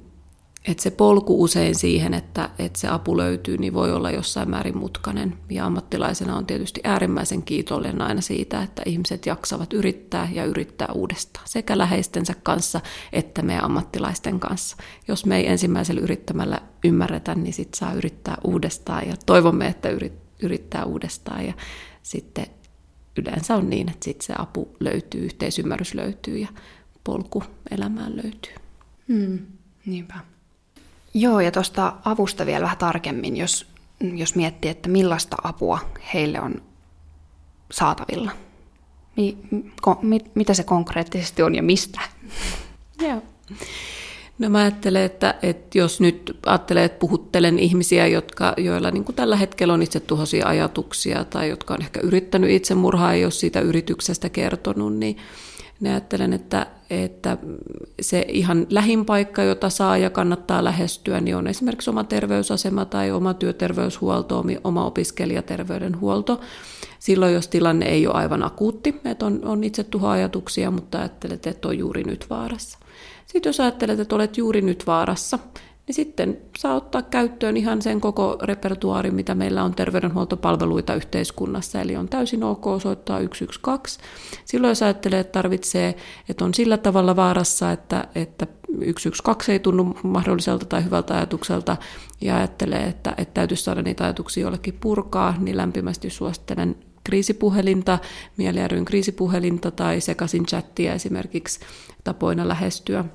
[0.67, 4.77] että se polku usein siihen, että, että se apu löytyy, niin voi olla jossain määrin
[4.77, 5.37] mutkainen.
[5.49, 11.47] Ja ammattilaisena on tietysti äärimmäisen kiitollinen aina siitä, että ihmiset jaksavat yrittää ja yrittää uudestaan.
[11.47, 12.81] Sekä läheistensä kanssa
[13.13, 14.77] että meidän ammattilaisten kanssa.
[15.07, 19.89] Jos me ei ensimmäisellä yrittämällä ymmärretä, niin sitten saa yrittää uudestaan ja toivomme, että
[20.41, 21.45] yrittää uudestaan.
[21.45, 21.53] Ja
[22.03, 22.45] sitten
[23.17, 26.47] yleensä on niin, että sitten se apu löytyy, yhteisymmärrys löytyy ja
[27.03, 28.53] polku elämään löytyy.
[29.07, 29.39] Hmm,
[29.85, 30.30] niinpä.
[31.13, 33.67] Joo, ja tuosta avusta vielä vähän tarkemmin, jos,
[34.15, 35.79] jos miettii, että millaista apua
[36.13, 36.61] heille on
[37.71, 38.31] saatavilla.
[39.17, 39.37] Mi,
[39.81, 41.99] ko, mit, mitä se konkreettisesti on ja mistä?
[43.07, 43.21] Joo.
[44.39, 49.15] No mä ajattelen, että, että jos nyt ajattelee, että puhuttelen ihmisiä, jotka, joilla niin kuin
[49.15, 53.59] tällä hetkellä on itse tuhoisia ajatuksia tai jotka on ehkä yrittänyt itsemurhaa ja jos siitä
[53.59, 55.17] yrityksestä kertonut, niin
[55.79, 57.37] ne ajattelen, että, että
[58.01, 63.11] se ihan lähin paikka, jota saa ja kannattaa lähestyä, niin on esimerkiksi oma terveysasema tai
[63.11, 66.41] oma työterveyshuolto, oma opiskelijaterveydenhuolto.
[66.99, 71.67] Silloin, jos tilanne ei ole aivan akuutti, että on, on itse tuhoajatuksia, mutta ajattelet, että
[71.67, 72.79] on juuri nyt vaarassa.
[73.25, 75.39] Sitten jos ajattelet, että olet juuri nyt vaarassa,
[75.91, 81.95] niin sitten saa ottaa käyttöön ihan sen koko repertuaari, mitä meillä on terveydenhuoltopalveluita yhteiskunnassa, eli
[81.95, 84.03] on täysin ok soittaa 112.
[84.45, 85.95] Silloin jos ajattelee, että tarvitsee,
[86.29, 91.77] että on sillä tavalla vaarassa, että, että 112 ei tunnu mahdolliselta tai hyvältä ajatukselta,
[92.21, 97.99] ja ajattelee, että, että täytyisi saada niitä ajatuksia jollekin purkaa, niin lämpimästi suosittelen kriisipuhelinta,
[98.37, 101.59] Mieli kriisipuhelinta tai sekaisin chattia esimerkiksi
[102.03, 103.05] tapoina lähestyä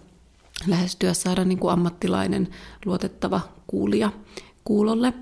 [0.66, 2.48] lähestyä, saada niin kuin ammattilainen,
[2.84, 4.12] luotettava kuulija
[4.64, 5.12] kuulolle.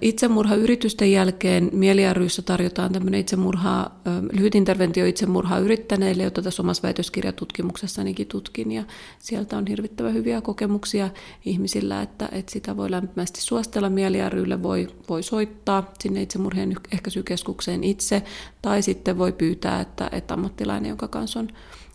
[0.00, 3.90] Itsemurhayritysten jälkeen mieliaryyssä tarjotaan tämmöinen itsemurha,
[4.32, 8.72] lyhyt interventio itsemurhaa yrittäneille, jota tässä omassa väitöskirjatutkimuksessanikin tutkin.
[8.72, 8.84] Ja
[9.18, 11.10] sieltä on hirvittävän hyviä kokemuksia
[11.44, 18.22] ihmisillä, että, että sitä voi lämpimästi suostella mieliaryylle, voi, voi soittaa sinne itsemurhien ehkäisykeskukseen itse,
[18.62, 21.48] tai sitten voi pyytää, että, että ammattilainen, jonka kanssa on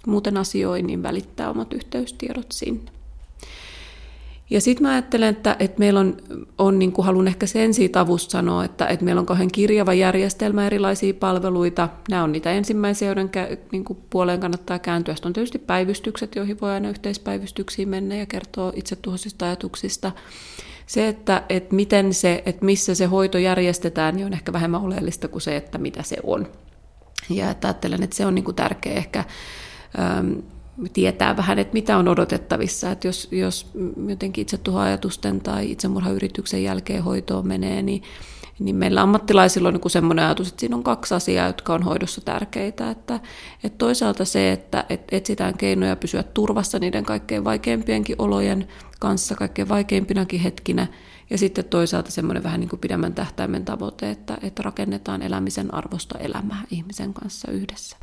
[0.07, 2.91] muuten asioi, niin välittää omat yhteystiedot sinne.
[4.49, 6.17] Ja sitten mä ajattelen, että, että meillä on,
[6.57, 9.93] on niin kuin haluan ehkä sen siitä avusta sanoa, että, että meillä on kauhean kirjava
[9.93, 11.89] järjestelmä erilaisia palveluita.
[12.09, 13.29] Nämä on niitä ensimmäisiä, joiden
[13.71, 15.15] niin kuin puoleen kannattaa kääntyä.
[15.15, 20.11] Sitten on tietysti päivystykset, joihin voi aina yhteispäivystyksiin mennä ja kertoa itse tuhoisista ajatuksista.
[20.87, 25.27] Se, että, että miten se, että missä se hoito järjestetään, niin on ehkä vähemmän oleellista
[25.27, 26.47] kuin se, että mitä se on.
[27.29, 29.23] Ja että ajattelen, että se on niin kuin tärkeä ehkä
[30.93, 32.91] Tietää vähän, että mitä on odotettavissa.
[32.91, 33.71] Että jos, jos
[34.07, 38.03] jotenkin itsetuhoajatusten tai itsemurhayrityksen jälkeen hoitoon menee, niin,
[38.59, 42.21] niin meillä ammattilaisilla on niin semmoinen ajatus, että siinä on kaksi asiaa, jotka on hoidossa
[42.21, 42.91] tärkeitä.
[42.91, 43.19] Että,
[43.63, 48.67] että toisaalta se, että, että etsitään keinoja pysyä turvassa niiden kaikkein vaikeimpienkin olojen
[48.99, 50.87] kanssa, kaikkein vaikeimpinakin hetkinä,
[51.29, 56.19] ja sitten toisaalta semmoinen vähän niin kuin pidemmän tähtäimen tavoite, että, että rakennetaan elämisen arvosta
[56.19, 57.97] elämää ihmisen kanssa yhdessä.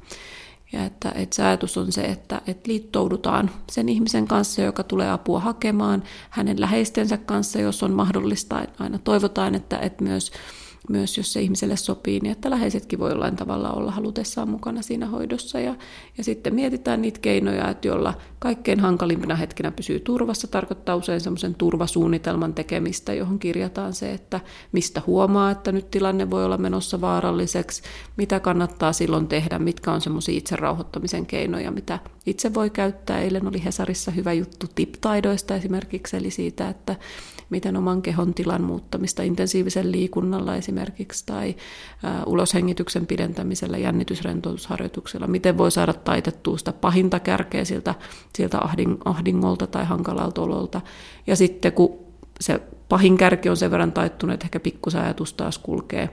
[0.73, 5.11] Ja että, että se ajatus on se, että, että liittoudutaan sen ihmisen kanssa, joka tulee
[5.11, 8.65] apua hakemaan, hänen läheistensä kanssa, jos on mahdollista.
[8.79, 10.33] Aina toivotaan, että, että myös
[10.89, 15.07] myös jos se ihmiselle sopii, niin että läheisetkin voi jollain tavalla olla halutessaan mukana siinä
[15.07, 15.61] hoidossa.
[15.61, 15.75] Ja,
[16.19, 21.55] ja sitten mietitään niitä keinoja, että jolla kaikkein hankalimpina hetkinä pysyy turvassa, tarkoittaa usein semmoisen
[21.55, 24.41] turvasuunnitelman tekemistä, johon kirjataan se, että
[24.73, 27.83] mistä huomaa, että nyt tilanne voi olla menossa vaaralliseksi,
[28.17, 33.21] mitä kannattaa silloin tehdä, mitkä on semmoisia itse rauhoittamisen keinoja, mitä itse voi käyttää.
[33.21, 36.97] Eilen oli Hesarissa hyvä juttu tip-taidoista esimerkiksi, eli siitä, että
[37.53, 41.57] miten oman kehon tilan muuttamista intensiivisen liikunnalla esimerkiksi tai
[42.27, 47.95] uloshengityksen pidentämisellä, jännitysrentoutusharjoituksella, miten voi saada taitettua sitä pahinta kärkeä siltä,
[48.37, 48.59] siltä
[49.05, 50.81] ahdingolta tai hankalalta ololta.
[51.27, 51.99] Ja sitten kun
[52.41, 56.11] se pahin kärki on sen verran taittunut, että ehkä pikkusen taas kulkee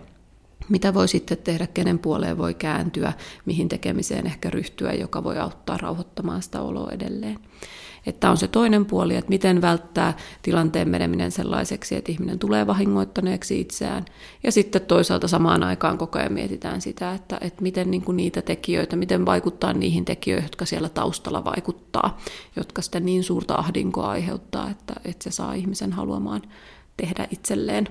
[0.69, 3.13] mitä voi sitten tehdä, kenen puoleen voi kääntyä,
[3.45, 7.39] mihin tekemiseen ehkä ryhtyä, joka voi auttaa rauhoittamaan sitä oloa edelleen.
[8.05, 13.59] Että on se toinen puoli, että miten välttää tilanteen meneminen sellaiseksi, että ihminen tulee vahingoittaneeksi
[13.59, 14.05] itseään.
[14.43, 18.41] Ja sitten toisaalta samaan aikaan koko ajan mietitään sitä, että, että miten niin kuin niitä
[18.41, 22.17] tekijöitä, miten vaikuttaa niihin tekijöihin, jotka siellä taustalla vaikuttaa,
[22.55, 26.41] jotka sitä niin suurta ahdinkoa aiheuttaa, että, että se saa ihmisen haluamaan
[26.97, 27.87] tehdä itselleen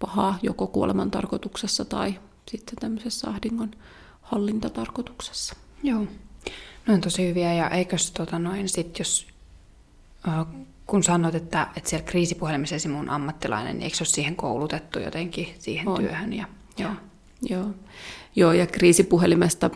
[0.00, 2.14] pahaa joko kuoleman tarkoituksessa tai
[2.48, 3.70] sitten tämmöisessä ahdingon
[4.22, 5.56] hallintatarkoituksessa.
[5.82, 6.06] Joo,
[6.86, 9.26] no on tosi hyviä ja eikös tota noin sit, jos
[10.86, 12.90] kun sanoit, että, että siellä kriisipuhelimessa esim.
[12.90, 16.00] mun ammattilainen, niin eikö se ole siihen koulutettu jotenkin siihen on.
[16.00, 16.32] työhön?
[16.32, 16.44] Ja,
[16.78, 16.92] joo.
[17.42, 17.66] joo.
[18.36, 19.70] Joo, ja kriisipuhelimesta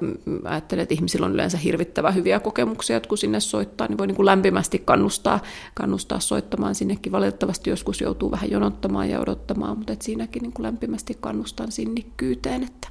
[0.45, 4.17] ajattelen, että ihmisillä on yleensä hirvittävän hyviä kokemuksia, että kun sinne soittaa, niin voi niin
[4.17, 5.41] kuin lämpimästi kannustaa,
[5.75, 7.13] kannustaa soittamaan sinnekin.
[7.13, 12.63] Valitettavasti joskus joutuu vähän jonottamaan ja odottamaan, mutta että siinäkin niin kuin lämpimästi kannustan sinnikkyyteen,
[12.63, 12.89] että,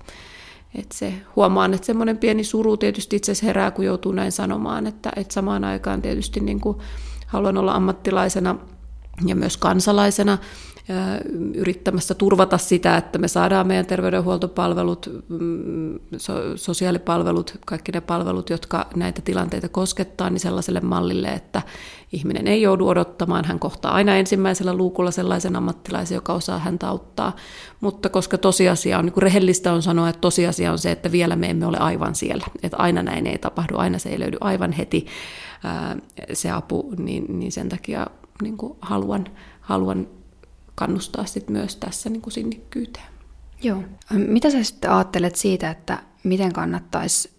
[0.75, 4.87] että se, huomaan, että semmoinen pieni suru tietysti itse asiassa herää, kun joutuu näin sanomaan,
[4.87, 6.77] että, että samaan aikaan tietysti niin kuin
[7.27, 8.55] haluan olla ammattilaisena
[9.25, 10.37] ja myös kansalaisena
[11.55, 15.99] yrittämässä turvata sitä, että me saadaan meidän terveydenhuoltopalvelut, mm,
[16.55, 21.61] sosiaalipalvelut, kaikki ne palvelut, jotka näitä tilanteita koskettaa, niin sellaiselle mallille, että
[22.11, 27.35] ihminen ei joudu odottamaan, hän kohtaa aina ensimmäisellä luukulla sellaisen ammattilaisen, joka osaa häntä auttaa,
[27.81, 31.35] mutta koska tosiasia on, niin kuin rehellistä on sanoa, että tosiasia on se, että vielä
[31.35, 34.71] me emme ole aivan siellä, että aina näin ei tapahdu, aina se ei löydy aivan
[34.71, 35.05] heti
[36.33, 38.07] se apu, niin, niin sen takia
[38.41, 39.25] niin kuin haluan,
[39.61, 40.07] haluan
[40.75, 43.05] kannustaa sit myös tässä niin kuin sinnikkyyteen.
[43.63, 43.83] Joo.
[44.11, 47.31] Mitä sä sitten ajattelet siitä, että miten kannattaisi,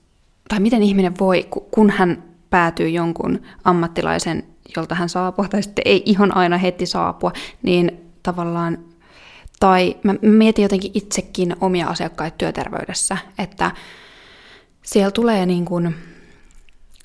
[0.49, 4.44] tai miten ihminen voi, kun hän päätyy jonkun ammattilaisen,
[4.77, 8.79] jolta hän saapuu, tai sitten ei ihan aina heti saapua, niin tavallaan,
[9.61, 13.70] tai mä mietin jotenkin itsekin omia asiakkaita työterveydessä, että
[14.83, 15.94] siellä tulee niin kuin,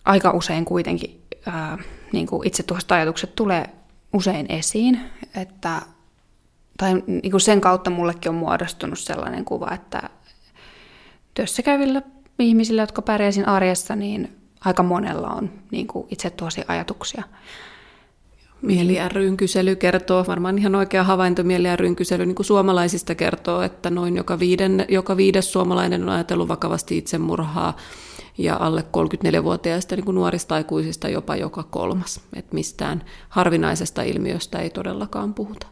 [0.06, 1.78] aika usein kuitenkin ää,
[2.12, 3.66] niin kuin itse tuosta ajatukset tulee
[4.14, 5.00] usein esiin,
[5.36, 5.82] että
[6.80, 10.10] tai niin kuin sen kautta mullekin on muodostunut sellainen kuva, että
[11.34, 12.02] työssä käyvillä
[12.40, 17.24] ihmisillä, jotka pärjäisin arjessa, niin aika monella on niin kuin itse tuosi ajatuksia.
[18.62, 23.62] Mieli ryn kysely kertoo, varmaan ihan oikea havainto Mieli ryn kysely niin kuin suomalaisista kertoo,
[23.62, 27.76] että noin joka, viiden, joka viides suomalainen on ajatellut vakavasti itsemurhaa
[28.38, 32.22] ja alle 34-vuotiaista niin kuin nuorista aikuisista jopa joka kolmas.
[32.36, 35.68] Että mistään harvinaisesta ilmiöstä ei todellakaan puhuta.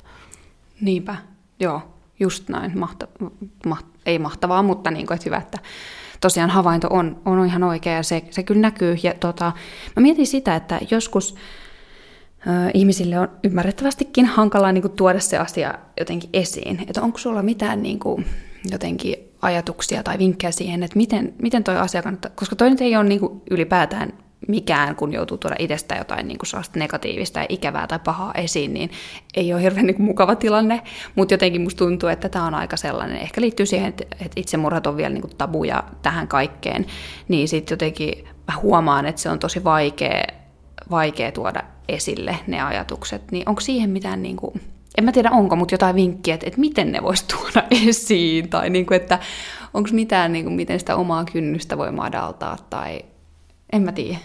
[0.81, 1.15] Niinpä,
[1.59, 1.81] joo,
[2.19, 2.79] just näin.
[2.79, 3.07] Mahta,
[3.65, 5.57] maht, ei mahtavaa, mutta niin kuin, että hyvä, että
[6.21, 8.97] tosiaan havainto on, on ihan oikea ja se, se kyllä näkyy.
[9.03, 9.51] Ja tota,
[9.95, 11.35] mä mietin sitä, että joskus
[12.47, 16.83] äh, ihmisille on ymmärrettävästikin hankalaa niin kuin, tuoda se asia jotenkin esiin.
[16.87, 18.25] Että onko sulla mitään niin kuin,
[18.71, 22.95] jotenkin ajatuksia tai vinkkejä siihen, että miten, miten toi asia kannattaa, koska toi nyt ei
[22.95, 24.13] ole niin kuin, ylipäätään
[24.47, 28.91] mikään, kun joutuu tuoda itsestä jotain niin kuin negatiivista ja ikävää tai pahaa esiin, niin
[29.35, 30.81] ei ole hirveän niin kuin mukava tilanne,
[31.15, 34.87] mutta jotenkin musta tuntuu, että tämä on aika sellainen, ehkä liittyy siihen, että, että itsemurhat
[34.87, 36.85] on vielä niin kuin tabuja tähän kaikkeen,
[37.27, 40.23] niin sitten jotenkin mä huomaan, että se on tosi vaikea,
[40.89, 44.61] vaikea tuoda esille ne ajatukset, niin onko siihen mitään, niin kuin,
[44.97, 48.69] en mä tiedä onko, mutta jotain vinkkiä, että, että miten ne voisi tuoda esiin, tai
[48.69, 49.19] niin kuin, että
[49.73, 52.99] onko mitään, niin kuin, miten sitä omaa kynnystä voi madaltaa, tai
[53.73, 54.17] en mä tiedä.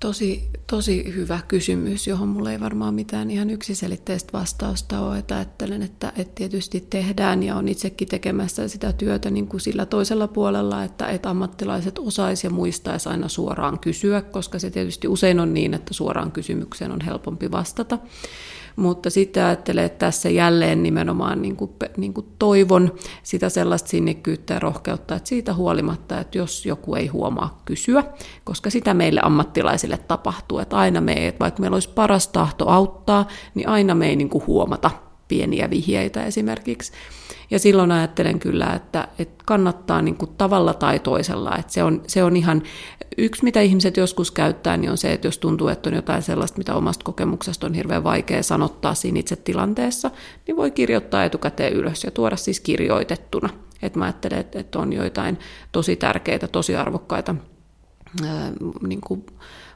[0.00, 5.18] Tosi, tosi hyvä kysymys, johon mulla ei varmaan mitään ihan yksiselitteistä vastausta ole.
[5.18, 9.86] Että ajattelen, että, että tietysti tehdään ja on itsekin tekemässä sitä työtä niin kuin sillä
[9.86, 15.40] toisella puolella, että, että ammattilaiset osaisi ja muistaisi aina suoraan kysyä, koska se tietysti usein
[15.40, 17.98] on niin, että suoraan kysymykseen on helpompi vastata.
[18.80, 24.54] Mutta sitten ajattelen, että tässä jälleen nimenomaan niin kuin, niin kuin toivon sitä sellaista sinnikkyyttä
[24.54, 28.04] ja rohkeutta, että siitä huolimatta, että jos joku ei huomaa kysyä,
[28.44, 33.28] koska sitä meille ammattilaisille tapahtuu, että aina me, että vaikka meillä olisi paras tahto auttaa,
[33.54, 34.90] niin aina me ei niin kuin huomata
[35.28, 36.92] pieniä vihjeitä esimerkiksi.
[37.50, 41.56] Ja silloin ajattelen kyllä, että, että kannattaa niin kuin tavalla tai toisella.
[41.56, 42.62] Että se, on, se on ihan
[43.18, 46.58] yksi, mitä ihmiset joskus käyttää, niin on se, että jos tuntuu, että on jotain sellaista,
[46.58, 50.10] mitä omasta kokemuksesta on hirveän vaikea sanottaa siinä itse tilanteessa,
[50.46, 53.48] niin voi kirjoittaa etukäteen ylös ja tuoda siis kirjoitettuna.
[53.82, 55.38] Että mä ajattelen, että on joitain
[55.72, 57.34] tosi tärkeitä, tosi arvokkaita
[58.86, 59.26] niin kuin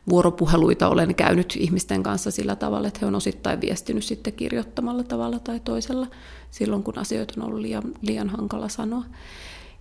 [0.08, 5.38] vuoropuheluita olen käynyt ihmisten kanssa sillä tavalla, että he on osittain viestinyt sitten kirjoittamalla tavalla
[5.38, 6.06] tai toisella
[6.50, 9.04] silloin, kun asioita on ollut liian, liian hankala sanoa.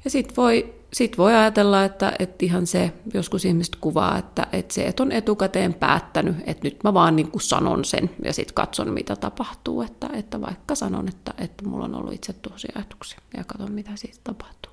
[0.03, 4.73] Ja sitten voi, sit voi ajatella, että, että ihan se, joskus ihmiset kuvaa, että, että
[4.73, 8.53] se, että on etukäteen päättänyt, että nyt mä vaan niin kuin sanon sen ja sitten
[8.53, 9.81] katson, mitä tapahtuu.
[9.81, 13.91] Että, että vaikka sanon, että, että mulla on ollut itse tosi ajatuksia ja katson, mitä
[13.95, 14.72] siitä tapahtuu.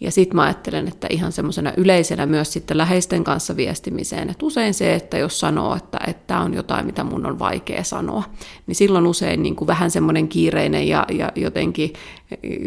[0.00, 4.74] Ja sitten mä ajattelen, että ihan semmoisena yleisenä myös sitten läheisten kanssa viestimiseen, että usein
[4.74, 8.22] se, että jos sanoo, että tämä on jotain, mitä mun on vaikea sanoa,
[8.66, 11.92] niin silloin usein niin kuin vähän semmoinen kiireinen ja, ja jotenkin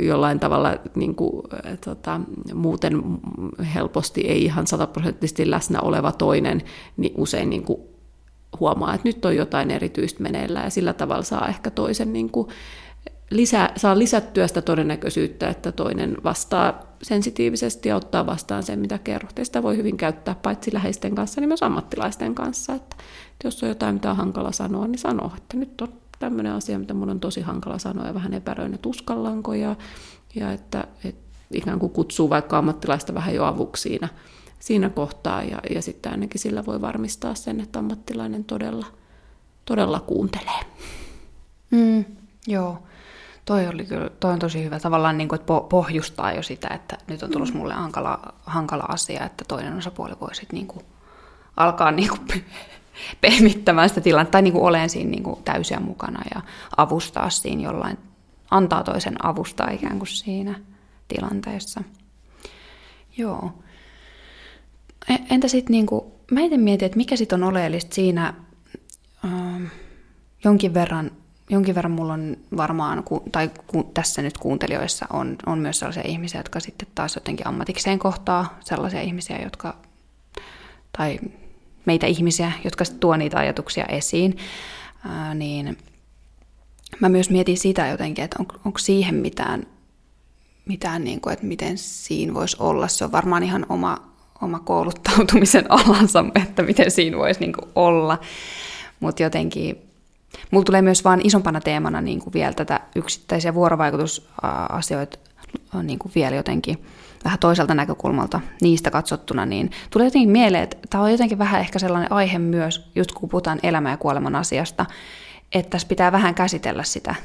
[0.01, 1.43] jollain tavalla niin kuin,
[1.85, 2.21] tota,
[2.53, 3.03] muuten
[3.75, 6.61] helposti ei ihan sataprosenttisesti läsnä oleva toinen,
[6.97, 7.81] niin usein niin kuin
[8.59, 12.47] huomaa, että nyt on jotain erityistä meneillään ja sillä tavalla saa ehkä toisen niin kuin,
[13.29, 19.39] lisää, saa lisättyä sitä todennäköisyyttä, että toinen vastaa sensitiivisesti ja ottaa vastaan sen, mitä kerrot.
[19.39, 22.73] Ja sitä voi hyvin käyttää paitsi läheisten kanssa, niin myös ammattilaisten kanssa.
[22.73, 22.95] Että
[23.43, 26.93] jos on jotain, mitä on hankala sanoa, niin sanoo, että nyt on tämmöinen asia, mitä
[26.93, 29.75] mun on tosi hankala sanoa ja vähän epäröin, että uskallanko ja,
[30.35, 34.09] ja että, että ikään kuin kutsuu vaikka ammattilaista vähän jo avuksi siinä,
[34.59, 38.85] siinä kohtaa ja, ja sitten ainakin sillä voi varmistaa sen, että ammattilainen todella,
[39.65, 40.61] todella kuuntelee.
[41.71, 42.05] Mm,
[42.47, 42.83] joo.
[43.45, 46.97] Toi, oli kyllä, toi on tosi hyvä tavallaan, niin kuin, että pohjustaa jo sitä, että
[47.07, 47.59] nyt on tulossa mm.
[47.59, 50.85] mulle hankala, hankala asia, että toinen osapuoli voi sitten niin kuin,
[51.57, 52.21] alkaa niin kuin,
[53.21, 56.41] pehmittämään sitä tilannetta, tai niin kuin olen siinä niin kuin, täysiä mukana ja
[56.77, 57.97] avustaa siinä jollain,
[58.51, 60.59] antaa toisen avustaa ikään kuin siinä
[61.07, 61.83] tilanteessa.
[63.17, 63.51] Joo.
[65.09, 68.33] E, entä sitten, niin kuin, mä mietin, että mikä sitten on oleellista siinä
[69.25, 69.65] ähm,
[70.43, 71.11] jonkin verran
[71.51, 73.51] jonkin verran mulla on varmaan, tai
[73.93, 79.01] tässä nyt kuuntelijoissa on, on myös sellaisia ihmisiä, jotka sitten taas jotenkin ammatikseen kohtaa sellaisia
[79.01, 79.75] ihmisiä, jotka,
[80.97, 81.19] tai
[81.85, 84.37] meitä ihmisiä, jotka tuo niitä ajatuksia esiin,
[85.07, 85.77] ää, niin
[86.99, 89.67] mä myös mietin sitä jotenkin, että on, onko siihen mitään,
[90.65, 92.87] mitään niin kuin, että miten siinä voisi olla.
[92.87, 93.97] Se on varmaan ihan oma,
[94.41, 98.19] oma kouluttautumisen alansa, että miten siinä voisi niin olla.
[98.99, 99.90] Mutta jotenkin
[100.51, 105.17] Mulla tulee myös vaan isompana teemana niin kuin vielä tätä yksittäisiä vuorovaikutusasioita
[105.83, 106.85] niin kuin vielä jotenkin
[107.23, 111.79] vähän toiselta näkökulmalta niistä katsottuna, niin tulee jotenkin mieleen, että tämä on jotenkin vähän ehkä
[111.79, 114.85] sellainen aihe myös, just kun puhutaan elämä- ja kuoleman asiasta,
[115.51, 117.15] että tässä pitää vähän käsitellä sitä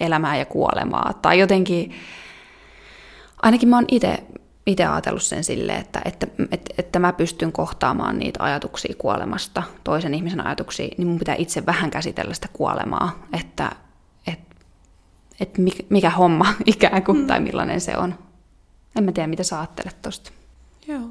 [0.00, 1.12] elämää ja kuolemaa.
[1.22, 1.92] Tai jotenkin,
[3.42, 4.24] ainakin mä oon itse
[4.66, 10.14] itse ajatellut sen silleen, että, että, että, että mä pystyn kohtaamaan niitä ajatuksia kuolemasta, toisen
[10.14, 13.70] ihmisen ajatuksia, niin mun pitää itse vähän käsitellä sitä kuolemaa, että,
[14.26, 14.54] että,
[15.40, 17.26] että mikä homma ikään kuin, mm.
[17.26, 18.14] tai millainen se on.
[18.98, 20.30] En mä tiedä, mitä sä ajattelet tosta.
[20.88, 21.08] Joo.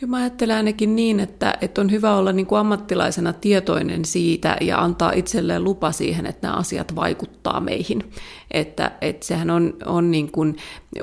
[0.00, 4.56] Kyllä mä ajattelen ainakin niin, että, että on hyvä olla niin kuin ammattilaisena tietoinen siitä
[4.60, 8.12] ja antaa itselleen lupa siihen, että nämä asiat vaikuttaa meihin.
[8.50, 10.56] Että, että sehän on, on niin kuin,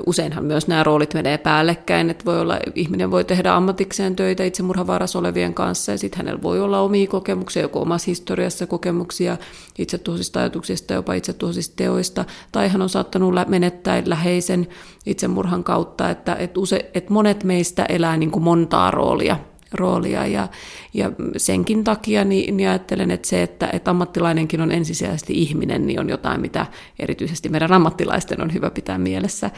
[0.06, 5.18] useinhan myös nämä roolit menee päällekkäin, että voi olla, ihminen voi tehdä ammatikseen töitä itsemurhavaarassa
[5.18, 9.36] olevien kanssa ja sitten hänellä voi olla omia kokemuksia, joko omassa historiassa kokemuksia
[9.78, 14.68] itsetuhoisista ajatuksista, jopa itsetuhoisista teoista, tai hän on saattanut menettää läheisen
[15.06, 19.36] itsemurhan kautta, että, että, use, että monet meistä elää niin kuin montaa roolia
[19.72, 20.48] roolia ja,
[20.94, 26.00] ja senkin takia niin, niin ajattelen, että se, että, että ammattilainenkin on ensisijaisesti ihminen, niin
[26.00, 26.66] on jotain, mitä
[26.98, 29.50] erityisesti meidän ammattilaisten on hyvä pitää mielessä,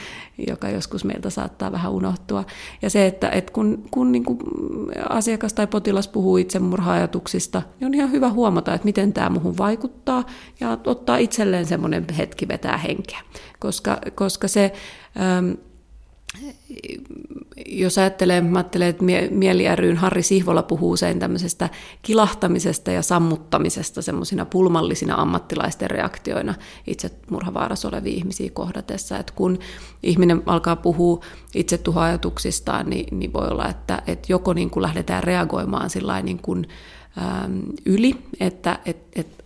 [0.49, 2.45] joka joskus meiltä saattaa vähän unohtua.
[2.83, 4.39] Ja se, että, että kun, kun niin kuin
[5.09, 10.25] asiakas tai potilas puhuu itsemurha-ajatuksista, niin on ihan hyvä huomata, että miten tämä muuhun vaikuttaa
[10.61, 13.21] ja ottaa itselleen semmoinen hetki vetää henkeä,
[13.59, 14.73] koska, koska se...
[15.21, 15.51] Ähm,
[17.67, 21.69] jos ajattelee, mä ajattelen, että Mieli ryn Harri Sihvola puhuu usein tämmöisestä
[22.03, 26.55] kilahtamisesta ja sammuttamisesta semmoisina pulmallisina ammattilaisten reaktioina
[26.87, 29.19] itse murhavaarassa olevia ihmisiä kohdatessa.
[29.19, 29.59] Että kun
[30.03, 35.25] ihminen alkaa puhua itse tuhoajatuksistaan, niin, niin voi olla, että, että joko niin kuin lähdetään
[35.25, 35.91] reagoimaan
[36.23, 36.69] niin kuin,
[37.45, 39.40] äm, yli, että et, et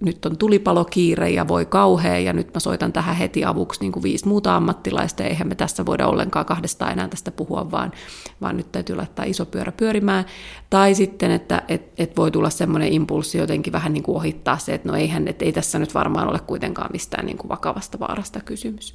[0.00, 4.02] nyt on tulipalokiire ja voi kauhea ja nyt mä soitan tähän heti avuksi niin kuin
[4.02, 7.92] viisi muuta ammattilaista ja eihän me tässä voida ollenkaan kahdestaan enää tästä puhua, vaan,
[8.40, 10.24] vaan nyt täytyy laittaa iso pyörä pyörimään.
[10.70, 14.74] Tai sitten, että et, et voi tulla semmoinen impulssi jotenkin vähän niin kuin ohittaa se,
[14.74, 18.40] että no eihän, että ei tässä nyt varmaan ole kuitenkaan mistään niin kuin vakavasta vaarasta
[18.40, 18.94] kysymys.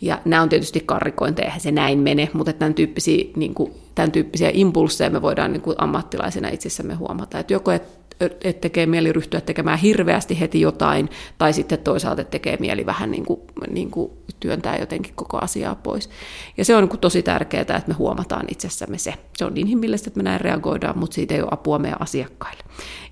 [0.00, 4.12] Ja nämä on tietysti karrikointeja, eihän se näin mene, mutta tämän tyyppisiä, niin kuin, tämän
[4.12, 7.38] tyyppisiä impulseja me voidaan niin kuin ammattilaisina itsessämme huomata.
[7.38, 12.56] Että joko et että tekee mieli ryhtyä tekemään hirveästi heti jotain, tai sitten toisaalta tekee
[12.60, 13.40] mieli vähän niin kuin,
[13.70, 16.10] niin kuin työntää jotenkin koko asiaa pois.
[16.56, 19.14] Ja se on niin kuin tosi tärkeää, että me huomataan itsessämme se.
[19.36, 22.62] Se on inhimillistä, että me näin reagoidaan, mutta siitä ei ole apua meidän asiakkaille.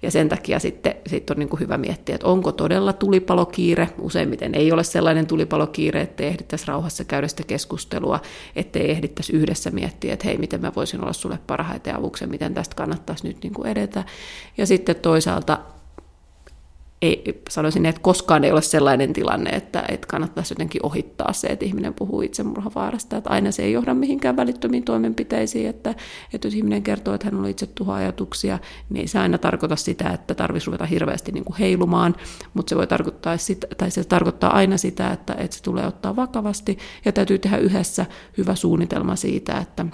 [0.02, 3.88] Ja sen takia sitten, sitten on niin kuin hyvä miettiä, että onko todella tulipalokiire.
[3.98, 8.20] Useimmiten ei ole sellainen tulipalokiire, että ehdittäisiin rauhassa käydä sitä keskustelua,
[8.56, 12.76] ettei ehdittäisi yhdessä miettiä, että hei, miten mä voisin olla sulle parhaiten avuksi, miten tästä
[12.76, 14.04] kannattaisi nyt niin kuin edetä.
[14.58, 15.58] Ja sitten toisaalta
[17.02, 21.64] ei, sanoisin, että koskaan ei ole sellainen tilanne, että, että kannattaisi jotenkin ohittaa se, että
[21.64, 25.94] ihminen puhuu itsemurhavaarasta, että aina se ei johda mihinkään välittömiin toimenpiteisiin, että,
[26.32, 28.58] että jos ihminen kertoo, että hän on itse ajatuksia,
[28.90, 32.16] niin se aina tarkoita sitä, että tarvitsisi ruveta hirveästi niin kuin heilumaan,
[32.54, 36.16] mutta se voi tarkoittaa, sitä, tai se tarkoittaa aina sitä, että, että se tulee ottaa
[36.16, 36.78] vakavasti.
[37.04, 38.06] Ja täytyy tehdä yhdessä
[38.38, 39.86] hyvä suunnitelma siitä, että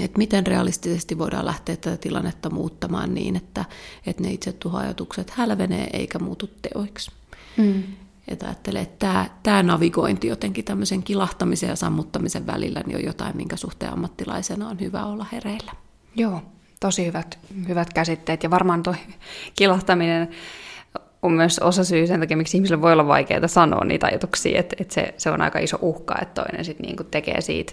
[0.00, 3.64] että miten realistisesti voidaan lähteä tätä tilannetta muuttamaan niin, että,
[4.06, 7.10] että ne itse tuhoajatukset hälvenee eikä muutu teoiksi.
[7.56, 7.82] Mm.
[8.28, 13.36] Että ajattelee, että tämä, tämä navigointi jotenkin tämmöisen kilahtamisen ja sammuttamisen välillä niin on jotain,
[13.36, 15.72] minkä suhteen ammattilaisena on hyvä olla hereillä.
[16.16, 16.42] Joo,
[16.80, 17.38] tosi hyvät,
[17.68, 18.42] hyvät käsitteet.
[18.42, 18.94] Ja varmaan tuo
[19.54, 20.28] kilahtaminen
[21.22, 24.76] on myös osa syy sen takia, miksi ihmisille voi olla vaikeaa sanoa niitä ajatuksia, että,
[24.78, 27.72] että se, se on aika iso uhka, että toinen sitten niinku tekee siitä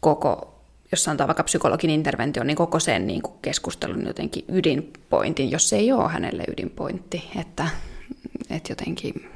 [0.00, 0.59] koko
[0.92, 5.76] jos sanotaan vaikka psykologin interventio, niin koko sen niin kuin keskustelun jotenkin ydinpointin, jos se
[5.76, 7.30] ei ole hänelle ydinpointti.
[7.40, 7.68] Että,
[8.50, 9.30] että jotenkin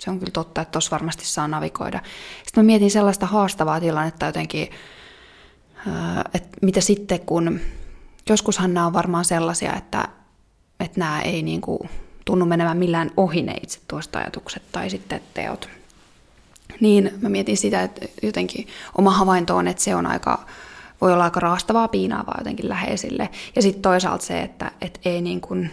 [0.00, 2.00] se on kyllä totta, että tuossa varmasti saa navigoida.
[2.44, 4.70] Sitten mä mietin sellaista haastavaa tilannetta jotenkin,
[6.34, 7.60] että mitä sitten kun,
[8.28, 10.08] joskushan nämä on varmaan sellaisia, että,
[10.80, 11.90] että nämä ei niin kuin
[12.24, 15.68] tunnu menemään millään ohi ne itse tuosta ajatukset tai sitten teot.
[16.80, 18.66] Niin mä mietin sitä, että jotenkin
[18.98, 20.46] oma havainto on, että se on aika
[21.00, 23.28] voi olla aika raastavaa, piinaavaa jotenkin läheisille.
[23.56, 25.70] Ja sitten toisaalta se, että et ei niin kuin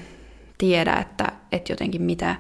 [0.57, 2.35] tiedä, että et jotenkin mitä,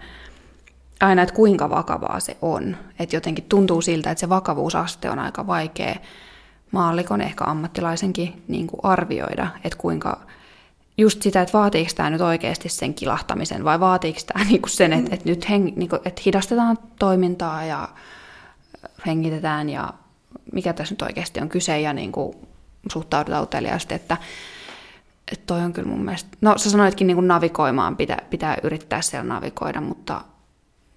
[0.99, 2.77] aina, että kuinka vakavaa se on.
[2.99, 5.95] Että jotenkin tuntuu siltä, että se vakavuusaste on aika vaikea
[6.71, 10.19] maallikon, ehkä ammattilaisenkin niin kuin arvioida, että kuinka
[10.97, 14.93] just sitä, että vaatiiko tämä nyt oikeasti sen kilahtamisen vai vaatiiko tämä niin kuin sen,
[14.93, 17.89] että, että nyt heng, niin kuin, että hidastetaan toimintaa ja
[19.05, 19.93] hengitetään ja
[20.53, 22.35] mikä tässä nyt oikeasti on kyse ja niin kuin
[22.91, 24.17] suhtaudutaan uteliaasti, että,
[25.31, 29.01] että toi on kyllä mun mielestä, no sä sanoitkin niin kuin navigoimaan, pitää, pitää yrittää
[29.01, 30.21] siellä navigoida, mutta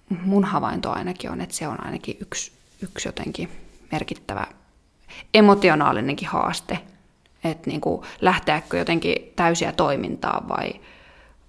[0.09, 2.51] mun havainto ainakin on, että se on ainakin yksi,
[2.83, 3.49] yksi jotenkin
[3.91, 4.47] merkittävä
[5.33, 6.79] emotionaalinenkin haaste,
[7.43, 10.73] että niin kuin lähteäkö jotenkin täysiä toimintaa vai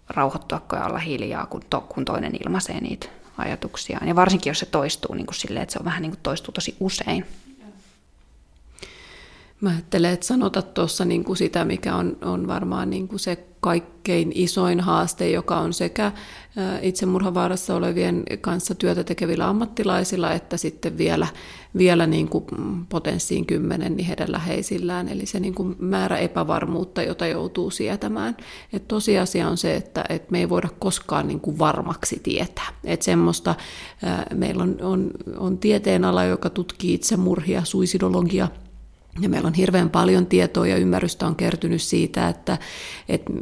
[0.09, 4.09] rauhoittuako ja olla hiljaa, kun, to, kun toinen ilmaisee niitä ajatuksiaan.
[4.09, 6.53] Ja varsinkin, jos se toistuu niin kuin silleen, että se on vähän niin kuin toistuu
[6.53, 7.26] tosi usein.
[9.63, 13.47] Mä ajattelen, että sanota tuossa niin kuin sitä, mikä on, on varmaan niin kuin se
[13.61, 16.13] kaikkein isoin haaste, joka on sekä
[16.83, 21.27] itsemurhavaarassa olevien kanssa työtä tekevillä ammattilaisilla, että sitten vielä,
[21.79, 22.45] vielä niin kuin
[22.89, 25.09] potenssiin kymmenen niin heidän läheisillään.
[25.09, 28.37] Eli se niin kuin määrä epävarmuutta, jota joutuu sietämään.
[28.73, 32.69] Et tosiasia on se, että, että me ei voida koskaan niin kuin varmaksi tietää.
[32.85, 33.55] Että semmoista,
[34.35, 38.49] meillä on, on, on tieteenala, joka tutkii itsemurhia, suisidologia–
[39.21, 42.59] ja meillä on hirveän paljon tietoa ja ymmärrystä on kertynyt siitä, että,
[43.09, 43.33] että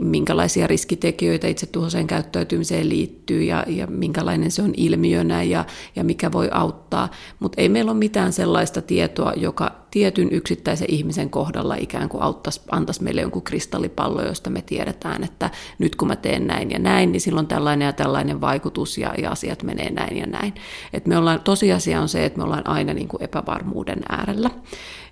[0.00, 5.64] minkälaisia riskitekijöitä itse tuhoiseen käyttäytymiseen liittyy ja, ja minkälainen se on ilmiönä ja,
[5.96, 7.10] ja mikä voi auttaa.
[7.40, 12.60] Mutta ei meillä ole mitään sellaista tietoa, joka tietyn yksittäisen ihmisen kohdalla ikään kuin auttaisi,
[12.70, 17.12] antaisi meille jonkun kristallipallo, josta me tiedetään, että nyt kun mä teen näin ja näin,
[17.12, 20.54] niin silloin tällainen ja tällainen vaikutus ja, ja asiat menee näin ja näin.
[20.92, 24.50] Et me ollaan, tosiasia on se, että me ollaan aina niin kuin epävarmuuden äärellä.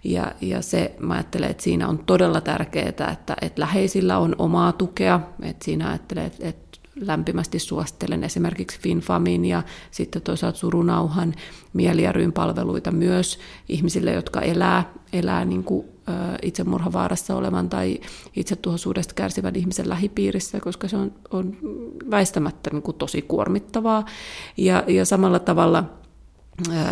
[0.05, 4.73] Ja, ja se, mä ajattelen, että siinä on todella tärkeää, että, että läheisillä on omaa
[4.73, 6.68] tukea, että siinä ajattelee, että, että
[7.01, 11.35] lämpimästi suosittelen esimerkiksi FinFamin ja sitten toisaalta surunauhan
[11.73, 12.03] mieli-
[12.35, 13.39] palveluita myös
[13.69, 15.87] ihmisille, jotka elää, elää niin kuin,
[16.43, 18.01] itsemurhavaarassa olevan tai
[18.37, 21.57] itsetuhoisuudesta kärsivän ihmisen lähipiirissä, koska se on, on
[22.11, 24.05] väistämättä niin kuin tosi kuormittavaa.
[24.57, 25.85] Ja, ja samalla tavalla–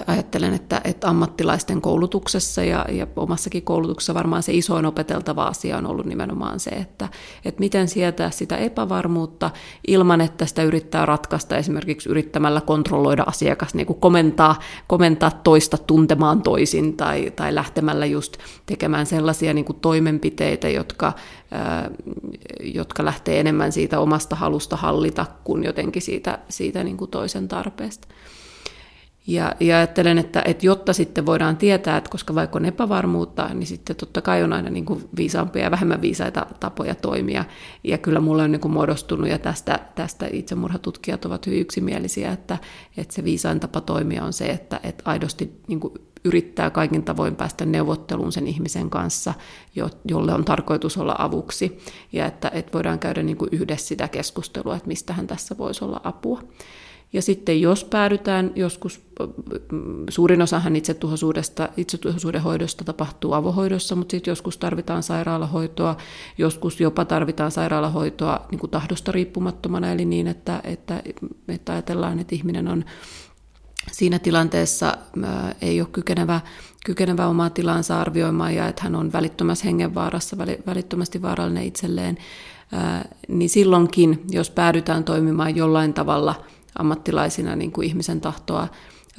[0.06, 5.86] ajattelen, että, että ammattilaisten koulutuksessa ja, ja omassakin koulutuksessa varmaan se isoin opeteltava asia on
[5.86, 7.08] ollut nimenomaan se, että,
[7.44, 9.50] että miten sietää sitä epävarmuutta
[9.86, 16.42] ilman, että sitä yrittää ratkaista esimerkiksi yrittämällä kontrolloida asiakas, niin kuin komentaa, komentaa toista tuntemaan
[16.42, 18.36] toisin tai, tai lähtemällä just
[18.66, 21.12] tekemään sellaisia niin kuin toimenpiteitä, jotka,
[21.50, 21.90] ää,
[22.60, 28.08] jotka lähtee enemmän siitä omasta halusta hallita kuin jotenkin siitä, siitä niin kuin toisen tarpeesta.
[29.26, 33.66] Ja, ja ajattelen, että, että jotta sitten voidaan tietää, että koska vaikka on epävarmuutta, niin
[33.66, 37.44] sitten totta kai on aina niin kuin viisaampia ja vähemmän viisaita tapoja toimia.
[37.84, 42.58] Ja kyllä mulle on niin kuin muodostunut, ja tästä, tästä itsemurhatutkijat ovat hyvin yksimielisiä, että,
[42.96, 47.36] että se viisain tapa toimia on se, että, että aidosti niin kuin yrittää kaikin tavoin
[47.36, 49.34] päästä neuvotteluun sen ihmisen kanssa,
[50.04, 51.78] jolle on tarkoitus olla avuksi,
[52.12, 56.00] ja että, että voidaan käydä niin kuin yhdessä sitä keskustelua, että mistähän tässä voisi olla
[56.04, 56.42] apua.
[57.12, 59.00] Ja sitten jos päädytään joskus,
[60.10, 65.96] suurin osahan itsetuhoisuudesta, itsetuhoisuuden hoidosta tapahtuu avohoidossa, mutta sitten joskus tarvitaan sairaalahoitoa,
[66.38, 71.02] joskus jopa tarvitaan sairaalahoitoa niin kuin tahdosta riippumattomana, eli niin, että, että,
[71.48, 72.84] että ajatellaan, että ihminen on
[73.92, 74.98] siinä tilanteessa
[75.62, 76.40] ei ole kykenevä,
[76.84, 82.18] kykenevä omaa tilansa arvioimaan ja että hän on välittömässä hengenvaarassa, välittömästi vaarallinen itselleen,
[83.28, 86.34] niin silloinkin, jos päädytään toimimaan jollain tavalla–
[86.78, 88.68] ammattilaisina niin kuin ihmisen tahtoa,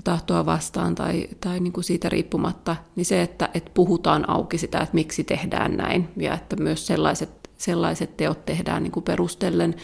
[0.03, 4.79] tahtoa vastaan tai, tai niin kuin siitä riippumatta, niin se, että, että puhutaan auki sitä,
[4.79, 9.75] että miksi tehdään näin ja että myös sellaiset, sellaiset teot tehdään niin kuin perustellen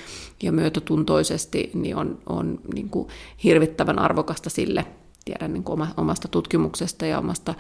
[0.44, 3.08] ja myötätuntoisesti, niin on, on niin kuin
[3.44, 4.86] hirvittävän arvokasta sille,
[5.26, 7.54] tiedän niin kuin omasta tutkimuksesta ja omasta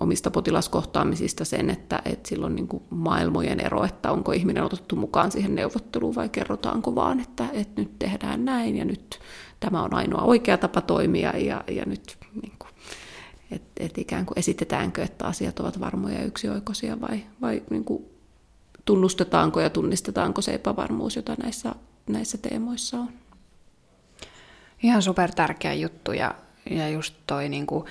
[0.00, 5.30] omista potilaskohtaamisista sen, että, että silloin niin kuin maailmojen ero, että onko ihminen otettu mukaan
[5.30, 9.20] siihen neuvotteluun vai kerrotaanko vaan, että, että nyt tehdään näin ja nyt
[9.60, 12.70] tämä on ainoa oikea tapa toimia ja, ja nyt niin kuin,
[13.50, 18.04] että et ikään kuin esitetäänkö, että asiat ovat varmoja ja yksioikoisia vai, vai niin kuin
[18.84, 21.74] tunnustetaanko ja tunnistetaanko se epävarmuus, jota näissä,
[22.06, 23.08] näissä teemoissa on.
[24.82, 26.34] Ihan super tärkeä juttu ja,
[26.70, 27.84] ja just toi niin kuin,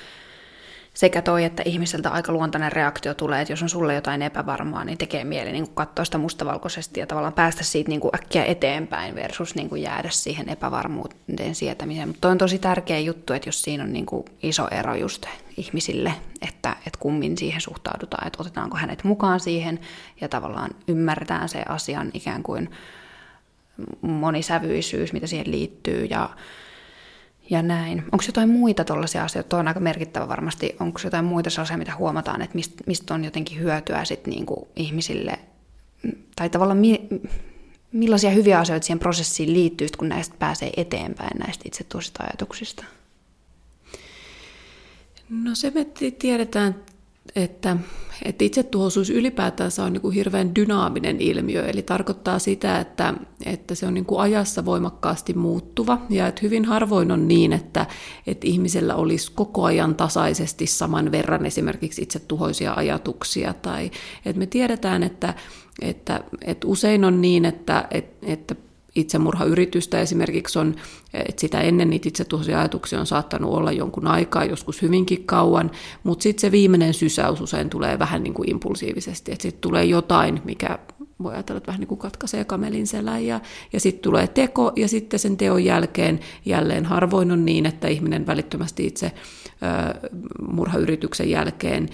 [0.94, 4.98] sekä toi, että ihmiseltä aika luontainen reaktio tulee, että jos on sulle jotain epävarmaa, niin
[4.98, 9.16] tekee mieli niin kuin katsoa sitä mustavalkoisesti ja tavallaan päästä siitä niin kuin äkkiä eteenpäin
[9.16, 12.08] versus niin kuin jäädä siihen epävarmuuteen sietämiseen.
[12.08, 15.26] Mutta on tosi tärkeä juttu, että jos siinä on niin kuin iso ero just
[15.58, 19.80] ihmisille, että, että kummin siihen suhtaudutaan, että otetaanko hänet mukaan siihen
[20.22, 22.70] ja tavallaan ymmärretään se asian ikään kuin
[24.02, 26.30] monisävyisyys, mitä siihen liittyy ja
[27.50, 28.00] ja näin.
[28.12, 29.50] Onko jotain muita tuollaisia asioita?
[29.50, 30.76] Tuo on aika merkittävä varmasti.
[30.80, 35.40] Onko jotain muita sellaisia, mitä huomataan, että mistä, mistä on jotenkin hyötyä sit niinku ihmisille?
[36.36, 37.08] Tai tavallaan mi,
[37.92, 41.86] millaisia hyviä asioita siihen prosessiin liittyy, kun näistä pääsee eteenpäin näistä itse
[42.20, 42.86] ajatuksista?
[45.30, 45.86] No se me
[46.20, 46.76] tiedetään
[47.36, 47.78] että,
[48.26, 53.14] että itsetuhoisuus ylipäätänsä on niin kuin hirveän dynaaminen ilmiö, eli tarkoittaa sitä, että,
[53.46, 57.86] että se on niin kuin ajassa voimakkaasti muuttuva, ja että hyvin harvoin on niin, että,
[58.28, 63.92] että ihmisellä olisi koko ajan tasaisesti saman verran esimerkiksi itsetuhoisia ajatuksia, tai
[64.26, 65.34] että me tiedetään, että,
[65.82, 68.56] että, että usein on niin, että, että, että
[68.96, 70.76] itsemurhayritystä esimerkiksi on,
[71.14, 75.72] että sitä ennen niitä itsetuhoisia ajatuksia on saattanut olla jonkun aikaa, joskus hyvinkin kauan,
[76.04, 80.42] mutta sitten se viimeinen sysäys usein tulee vähän niin kuin impulsiivisesti, että sitten tulee jotain,
[80.46, 80.80] mikä
[81.24, 83.42] voi ajatella, että vähän niin kuin katkaisee kamelin selän ja,
[83.74, 88.28] ja sitten tulee teko ja sitten sen teon jälkeen jälleen harvoin on niin, että ihminen
[88.28, 89.12] välittömästi itse
[90.48, 91.90] murhayrityksen jälkeen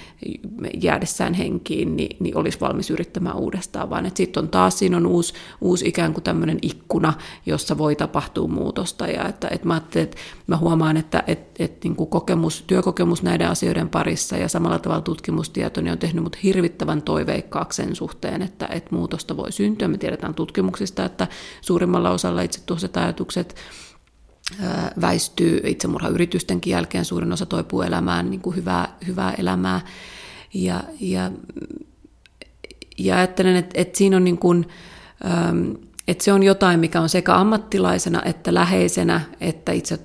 [0.81, 5.33] jäädessään henkiin, niin, niin olisi valmis yrittämään uudestaan, vaan sitten on taas siinä on uusi,
[5.61, 7.13] uusi ikään kuin tämmöinen ikkuna,
[7.45, 10.17] jossa voi tapahtua muutosta ja että, että mä että
[10.47, 15.01] mä huomaan, että että että niin kuin kokemus, työkokemus näiden asioiden parissa ja samalla tavalla
[15.01, 19.87] tutkimustieto niin on tehnyt mut hirvittävän toiveikkaaksi sen suhteen, että, että muutosta voi syntyä.
[19.87, 21.27] Me tiedetään tutkimuksista, että
[21.61, 23.55] suurimmalla osalla itse tuossa ajatukset
[25.01, 29.81] väistyy itsemurhayritystenkin jälkeen, suurin osa toipuu elämään niin kuin hyvää, hyvää elämää.
[30.53, 31.31] Ja, ja,
[32.97, 34.67] ja ajattelen, että, että siinä on niin kuin,
[36.07, 39.97] että se on jotain, mikä on sekä ammattilaisena että läheisenä, että itse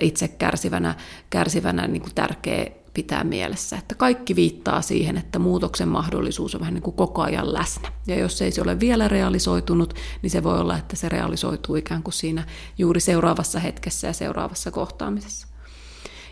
[0.00, 0.94] itse kärsivänä,
[1.30, 6.74] kärsivänä niin kuin tärkeä pitää mielessä, että kaikki viittaa siihen, että muutoksen mahdollisuus on vähän
[6.74, 7.92] niin kuin koko ajan läsnä.
[8.06, 12.02] Ja jos ei se ole vielä realisoitunut, niin se voi olla, että se realisoituu ikään
[12.02, 12.46] kuin siinä
[12.78, 15.51] juuri seuraavassa hetkessä ja seuraavassa kohtaamisessa.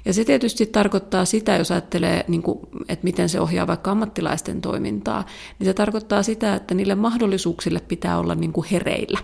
[0.05, 4.61] Ja se tietysti tarkoittaa sitä, jos ajattelee, niin kuin, että miten se ohjaa vaikka ammattilaisten
[4.61, 5.27] toimintaa,
[5.59, 9.19] niin se tarkoittaa sitä, että niille mahdollisuuksille pitää olla niin kuin hereillä.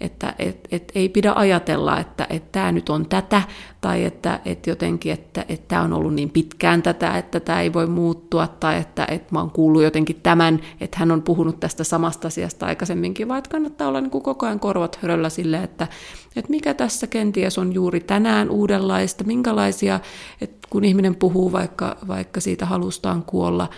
[0.00, 3.42] Että et, et ei pidä ajatella, että, että tämä nyt on tätä,
[3.80, 7.72] tai että, että jotenkin, että, että tämä on ollut niin pitkään tätä, että tämä ei
[7.72, 11.84] voi muuttua, tai että, että mä oon kuullut jotenkin tämän, että hän on puhunut tästä
[11.84, 15.88] samasta asiasta aikaisemminkin, vaan että kannattaa olla niin kuin koko ajan korvat höröllä sille, että,
[16.38, 20.00] että mikä tässä kenties on juuri tänään uudenlaista, minkälaisia,
[20.40, 23.68] että kun ihminen puhuu vaikka, vaikka siitä halustaan kuolla,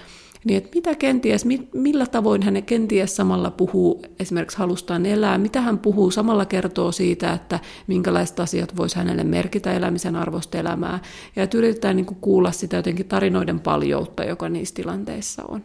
[0.44, 1.44] Niin että mitä kenties,
[1.74, 7.32] millä tavoin hän kenties samalla puhuu esimerkiksi halustaan elää, mitä hän puhuu, samalla kertoo siitä,
[7.32, 10.98] että minkälaiset asiat voisi hänelle merkitä elämisen arvosta elämää.
[11.36, 15.62] Ja että yritetään niin kuin kuulla sitä jotenkin tarinoiden paljoutta, joka niissä tilanteissa on.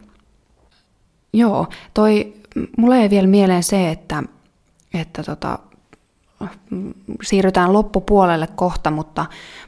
[1.32, 2.34] Joo, toi,
[2.78, 4.22] mulle ei vielä mieleen se, että,
[4.94, 5.58] että tota,
[7.22, 9.26] siirrytään loppupuolelle kohta, mutta,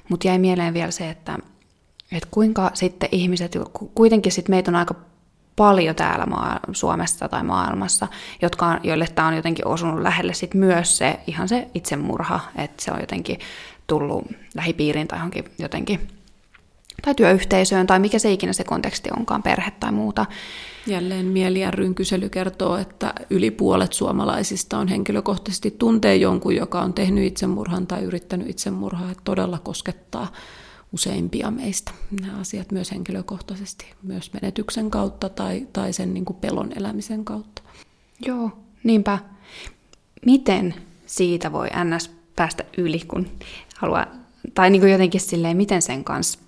[0.08, 1.38] mutta jäi mieleen vielä se, että,
[2.12, 3.58] että kuinka sitten ihmiset,
[3.94, 4.94] kuitenkin sitten meitä on aika
[5.56, 8.08] paljon täällä maa, Suomessa tai maailmassa,
[8.42, 12.84] jotka on, joille tämä on jotenkin osunut lähelle sit myös se ihan se itsemurha, että
[12.84, 13.38] se on jotenkin
[13.86, 16.08] tullut lähipiiriin tai johonkin jotenkin
[17.02, 20.26] tai työyhteisöön tai mikä se ikinä se konteksti onkaan, perhe tai muuta.
[20.88, 26.94] Jälleen Mieli ryn kysely kertoo, että yli puolet suomalaisista on henkilökohtaisesti tuntee jonkun, joka on
[26.94, 30.32] tehnyt itsemurhan tai yrittänyt itsemurhaa, että todella koskettaa
[30.92, 36.72] useimpia meistä nämä asiat myös henkilökohtaisesti, myös menetyksen kautta tai, tai sen niin kuin pelon
[36.76, 37.62] elämisen kautta.
[38.26, 38.50] Joo,
[38.84, 39.18] niinpä.
[40.26, 40.74] Miten
[41.06, 42.10] siitä voi ns.
[42.36, 43.26] päästä yli, kun
[43.76, 44.06] haluaa,
[44.54, 46.38] tai niin kuin jotenkin silleen, miten sen kanssa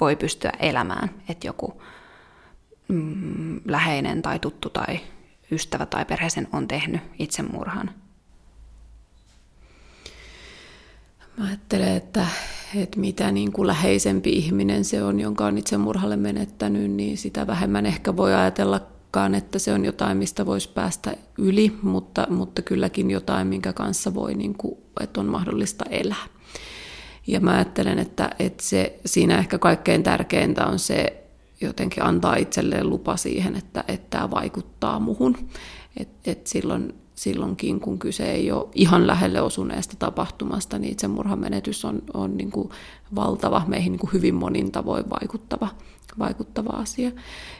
[0.00, 1.82] voi pystyä elämään, että joku
[2.88, 5.00] mm, läheinen tai tuttu tai
[5.50, 7.90] ystävä tai perheisen on tehnyt itsemurhan?
[11.38, 12.26] Mä ajattelen, että,
[12.74, 17.86] että mitä niin kuin läheisempi ihminen se on, jonka on itsemurhalle menettänyt, niin sitä vähemmän
[17.86, 23.46] ehkä voi ajatellakaan, että se on jotain, mistä voisi päästä yli, mutta, mutta kylläkin jotain,
[23.46, 26.26] minkä kanssa voi, niin kuin, että on mahdollista elää.
[27.26, 31.23] Ja mä ajattelen, että, että se, siinä ehkä kaikkein tärkeintä on se
[31.64, 35.36] jotenkin antaa itselleen lupa siihen, että, että tämä vaikuttaa muhun.
[35.96, 41.84] Et, et silloin, silloinkin, kun kyse ei ole ihan lähelle osuneesta tapahtumasta, niin itsemurhan menetys
[41.84, 42.68] on, on niin kuin
[43.14, 45.68] valtava, meihin niin kuin hyvin monin tavoin vaikuttava,
[46.18, 47.10] vaikuttava asia.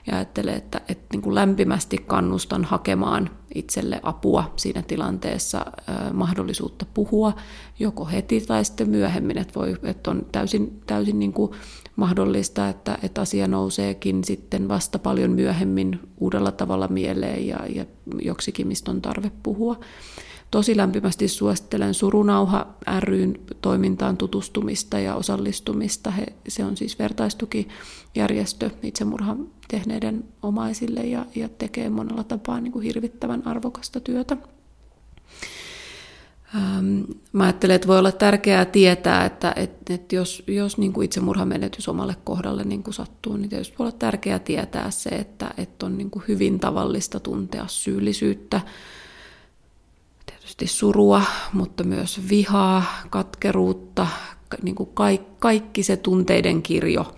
[0.06, 5.66] Ja ajattelen, että, että niin kuin lämpimästi kannustan hakemaan itselle apua siinä tilanteessa,
[6.12, 7.32] mahdollisuutta puhua
[7.78, 11.50] joko heti tai sitten myöhemmin, että, voi, että on täysin, täysin niin kuin
[11.96, 17.84] mahdollista, että, että asia nouseekin sitten vasta paljon myöhemmin uudella tavalla mieleen ja, ja
[18.22, 19.80] joksikin, mistä on tarve puhua.
[20.50, 22.66] Tosi lämpimästi suosittelen Surunauha
[23.00, 26.10] ryn toimintaan tutustumista ja osallistumista.
[26.10, 32.84] He, se on siis vertaistukijärjestö itsemurhan tehneiden omaisille ja, ja tekee monella tapaa niin kuin
[32.84, 34.36] hirvittävän arvokasta työtä.
[36.56, 37.02] Ähm,
[37.32, 41.88] mä ajattelen, että voi olla tärkeää tietää, että, että, että jos, jos niin kuin itsemurhamenetys
[41.88, 45.98] omalle kohdalle niin kuin sattuu, niin tietysti voi olla tärkeää tietää se, että, että on
[45.98, 48.60] niin kuin hyvin tavallista tuntea syyllisyyttä,
[50.26, 54.06] tietysti surua, mutta myös vihaa, katkeruutta,
[54.62, 57.14] niin kuin kaikki, kaikki se tunteiden kirjo,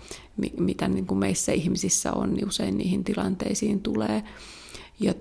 [0.57, 4.23] mitä niin kuin meissä ihmisissä on, niin usein niihin tilanteisiin tulee.
[4.99, 5.13] Ja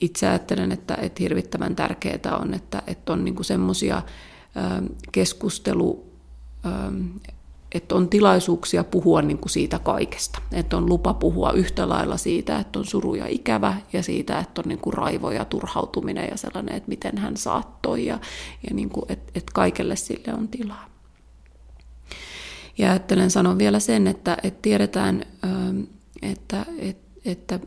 [0.00, 4.02] itse ajattelen, että, että hirvittävän tärkeää on, että, että on niin semmoisia
[5.12, 6.14] keskustelu,
[7.74, 10.40] että on tilaisuuksia puhua niin kuin siitä kaikesta.
[10.52, 14.60] Että on lupa puhua yhtä lailla siitä, että on suru ja ikävä ja siitä, että
[14.60, 18.18] on niin kuin raivo ja turhautuminen ja sellainen, että miten hän saattoi ja,
[18.68, 20.88] ja niin kuin, että, että kaikelle sille on tilaa.
[22.78, 25.24] Ja ajattelen sanon vielä sen, että, että tiedetään,
[26.22, 27.60] että, että, että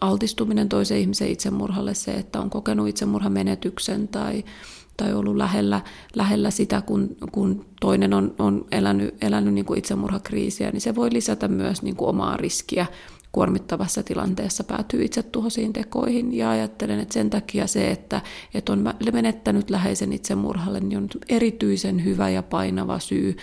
[0.00, 4.44] altistuminen toisen ihmisen itsemurhalle, se, että on kokenut itsemurhamenetyksen tai,
[4.96, 5.80] tai ollut lähellä,
[6.14, 11.12] lähellä sitä, kun, kun toinen on, on elänyt, elänyt niin kuin itsemurhakriisiä, niin se voi
[11.12, 12.86] lisätä myös niin kuin omaa riskiä
[13.32, 16.36] kuormittavassa tilanteessa päätyy itse tuhosiin tekoihin.
[16.36, 18.20] Ja ajattelen, että sen takia se, että,
[18.54, 23.36] että on menettänyt läheisen itsemurhalle, niin on erityisen hyvä ja painava syy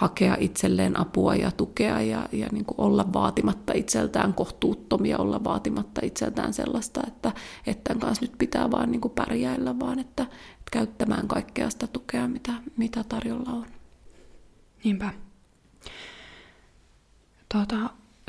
[0.00, 6.00] hakea itselleen apua ja tukea ja, ja niin kuin olla vaatimatta itseltään kohtuuttomia, olla vaatimatta
[6.04, 7.32] itseltään sellaista, että,
[7.66, 11.86] että tämän kanssa nyt pitää vaan niin kuin pärjäillä, vaan että, että käyttämään kaikkea sitä
[11.86, 13.66] tukea, mitä, mitä tarjolla on.
[14.84, 15.10] Niinpä.
[17.52, 17.76] Tuota,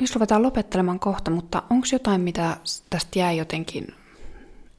[0.00, 2.56] jos ruvetaan lopettelemaan kohta, mutta onko jotain, mitä
[2.90, 3.86] tästä jäi jotenkin,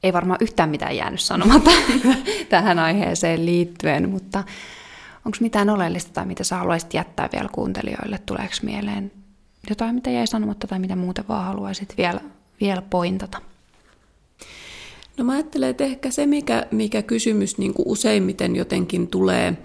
[0.02, 1.70] ei varmaan yhtään mitään jäänyt sanomatta
[2.48, 4.44] tähän aiheeseen liittyen, mutta
[5.24, 8.18] Onko mitään oleellista tai mitä sä haluaisit jättää vielä kuuntelijoille?
[8.26, 9.12] Tuleeko mieleen
[9.70, 12.20] jotain, mitä jäi sanomatta tai mitä muuten vaan haluaisit vielä,
[12.60, 13.40] vielä pointata?
[15.18, 19.56] No mä ajattelen, että ehkä se, mikä, mikä kysymys niin kuin useimmiten jotenkin tulee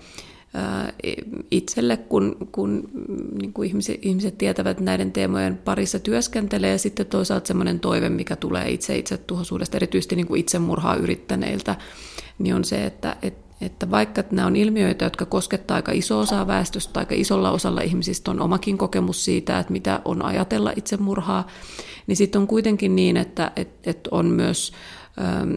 [1.52, 2.90] itselle, kun, kun
[3.42, 8.10] niin kuin ihmiset, ihmiset tietävät että näiden teemojen parissa työskentelee, ja sitten toisaalta semmoinen toive,
[8.10, 11.76] mikä tulee itse itse tuhoisuudesta, erityisesti niin kuin itsemurhaa yrittäneiltä,
[12.40, 16.48] niin on se, että, että että vaikka nämä on ilmiöitä, jotka koskettaa aika iso osaa
[16.48, 21.48] väestöstä, aika isolla osalla ihmisistä on omakin kokemus siitä, että mitä on ajatella itsemurhaa,
[22.08, 24.74] niin sitten on kuitenkin niin, että et, et on myös
[25.22, 25.54] ähm,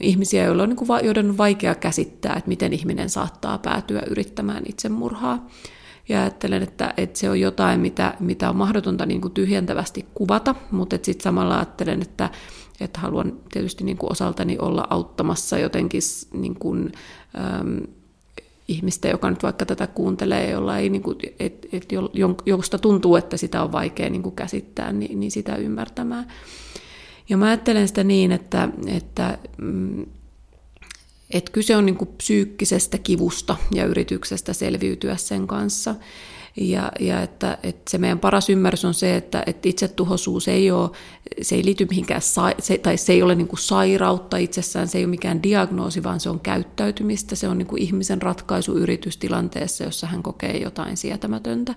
[0.00, 4.62] ihmisiä, joilla on, niin kuin, joiden on vaikea käsittää, että miten ihminen saattaa päätyä yrittämään
[4.68, 5.46] itsemurhaa.
[6.08, 10.54] Ja ajattelen, että, että se on jotain, mitä, mitä on mahdotonta niin kuin tyhjentävästi kuvata,
[10.70, 12.30] mutta sitten samalla ajattelen, että,
[12.80, 16.00] että haluan tietysti niin kuin osaltani olla auttamassa jotenkin
[16.32, 16.92] niin kuin,
[17.60, 17.82] äm,
[18.68, 21.88] ihmistä, joka nyt vaikka tätä kuuntelee, jolla ei, niin kuin, et, et,
[22.46, 26.26] josta tuntuu, että sitä on vaikea niin kuin käsittää, niin, niin sitä ymmärtämään.
[27.28, 30.06] Ja mä ajattelen sitä niin, että, että mm,
[31.30, 35.94] että kyse on niin kuin psyykkisestä kivusta ja yrityksestä selviytyä sen kanssa.
[36.60, 40.90] Ja, ja että, että se meidän paras ymmärrys on se, että, että itsetuhoisuus ei ole,
[41.42, 42.22] se ei liity mihinkään,
[42.58, 46.20] se, tai se ei ole niin kuin sairautta itsessään, se ei ole mikään diagnoosi, vaan
[46.20, 51.74] se on käyttäytymistä, se on niin kuin ihmisen ratkaisu yritystilanteessa, jossa hän kokee jotain sietämätöntä.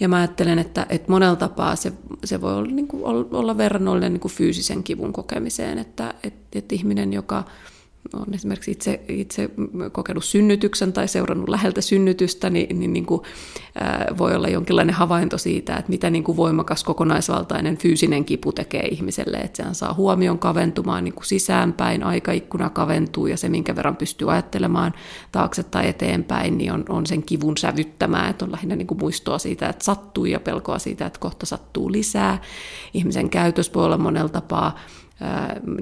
[0.00, 1.92] Ja mä ajattelen, että, että monella tapaa se,
[2.24, 3.04] se voi olla, niin kuin,
[3.34, 7.44] olla verrannollinen niin kuin fyysisen kivun kokemiseen, että, että, että ihminen, joka
[8.16, 9.50] olen esimerkiksi itse, itse
[9.92, 13.20] kokenut synnytyksen tai seurannut läheltä synnytystä, niin, niin, niin kuin,
[13.74, 18.86] ää, voi olla jonkinlainen havainto siitä, että mitä niin kuin voimakas kokonaisvaltainen fyysinen kipu tekee
[18.86, 23.96] ihmiselle, että sehän saa huomion kaventumaan niin kuin sisäänpäin, aikaikkuna kaventuu ja se, minkä verran
[23.96, 24.94] pystyy ajattelemaan
[25.32, 29.38] taakse tai eteenpäin, niin on, on sen kivun sävyttämää, että on lähinnä niin kuin muistoa
[29.38, 32.40] siitä, että sattuu ja pelkoa siitä, että kohta sattuu lisää.
[32.94, 34.78] Ihmisen käytös voi olla monella tapaa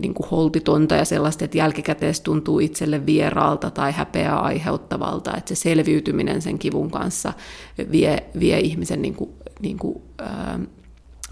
[0.00, 5.54] niin kuin holtitonta ja sellaista, että jälkikäteen tuntuu itselle vieraalta tai häpeää aiheuttavalta, että se
[5.54, 7.32] selviytyminen sen kivun kanssa
[7.92, 9.30] vie, vie ihmisen niin kuin,
[9.60, 10.58] niin kuin, ää,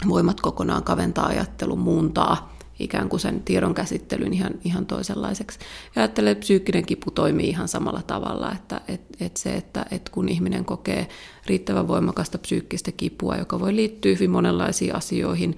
[0.07, 5.59] voimat kokonaan kaventaa ajattelun, muuntaa ikään kuin sen tiedon käsittelyn ihan, ihan toisenlaiseksi.
[5.95, 10.09] Ja ajattelen, että psyykkinen kipu toimii ihan samalla tavalla, että et, et se, että et
[10.09, 11.07] kun ihminen kokee
[11.45, 15.57] riittävän voimakasta psyykkistä kipua, joka voi liittyä hyvin monenlaisiin asioihin,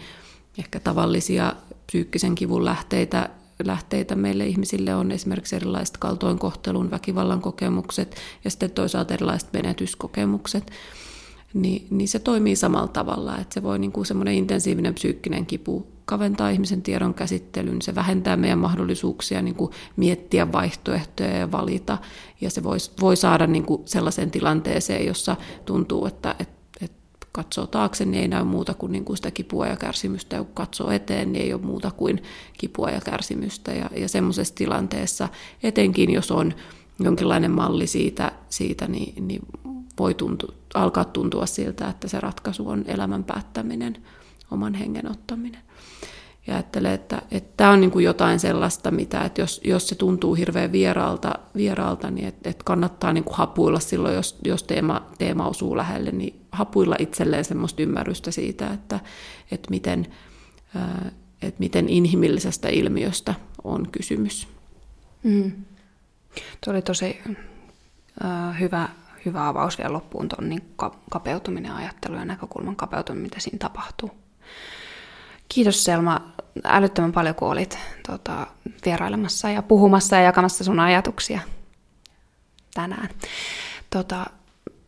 [0.58, 1.56] ehkä tavallisia
[1.94, 3.30] psyykkisen kivun lähteitä,
[3.64, 10.72] lähteitä meille ihmisille on esimerkiksi erilaiset kaltoinkohtelun, väkivallan kokemukset ja sitten toisaalta erilaiset menetyskokemukset,
[11.54, 15.88] niin, niin se toimii samalla tavalla, että se voi niin kuin semmoinen intensiivinen psyykkinen kipu
[16.06, 21.98] kaventaa ihmisen tiedon käsittelyn, se vähentää meidän mahdollisuuksia niin kuin miettiä vaihtoehtoja ja valita,
[22.42, 25.36] ja se voi, voi saada niin kuin sellaiseen tilanteeseen, jossa
[25.66, 26.63] tuntuu, että, että
[27.34, 30.54] katsoo taakse, niin ei näy muuta kuin, niin kuin sitä kipua ja kärsimystä, ja kun
[30.54, 32.24] katsoo eteen, niin ei ole muuta kuin
[32.58, 33.72] kipua ja kärsimystä.
[33.72, 35.30] Ja, ja semmoisessa tilanteessa,
[35.64, 36.54] etenkin jos on
[37.00, 39.42] jonkinlainen malli siitä, siitä niin, niin
[40.00, 43.98] voi tuntua, alkaa tuntua siltä, että se ratkaisu on elämän päättäminen,
[44.52, 45.62] oman hengen ottaminen
[46.48, 47.22] ja ajattelee, että,
[47.58, 52.12] tämä on niin kuin jotain sellaista, mitä, että jos, jos se tuntuu hirveän vieraalta, vieraalta
[52.12, 56.43] niin että, että kannattaa niin kuin hapuilla silloin, jos, jos teema, teema osuu lähelle, niin
[56.54, 59.00] hapuilla itselleen semmoista ymmärrystä siitä, että,
[59.52, 60.08] että, miten,
[61.42, 63.34] että miten inhimillisestä ilmiöstä
[63.64, 64.48] on kysymys.
[65.24, 65.52] Mm.
[66.64, 67.22] Tuo oli tosi
[68.26, 68.90] äh, hyvä,
[69.26, 70.74] hyvä avaus vielä loppuun, tuon niin
[71.10, 74.12] kapeutuminen, ajattelu ja näkökulman kapeutuminen, mitä siinä tapahtuu.
[75.50, 76.34] Kiitos Selma
[76.64, 77.78] älyttömän paljon, kun olit
[78.08, 78.48] tota,
[78.86, 81.40] vierailemassa ja puhumassa ja jakamassa sun ajatuksia
[82.74, 83.10] tänään.
[83.90, 84.26] Tota,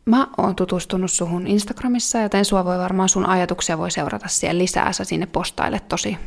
[0.05, 4.93] mä oon tutustunut suhun Instagramissa, joten sua voi varmaan sun ajatuksia voi seurata siellä lisää.
[4.93, 6.17] Sä sinne postailet tosi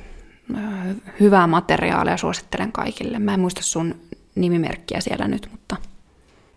[1.21, 3.19] hyvää materiaalia, suosittelen kaikille.
[3.19, 3.95] Mä en muista sun
[4.35, 5.77] nimimerkkiä siellä nyt, mutta...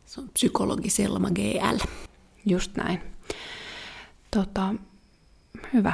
[0.05, 1.77] Se on psykologi Selma GL.
[2.45, 3.01] Just näin.
[4.31, 4.75] Tota,
[5.73, 5.93] hyvä.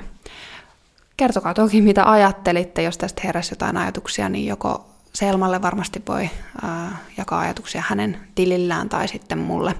[1.17, 6.29] Kertokaa toki, mitä ajattelitte, jos tästä heräsi jotain ajatuksia, niin joko Selmalle varmasti voi
[6.61, 9.75] ää, jakaa ajatuksia hänen tilillään tai sitten mulle.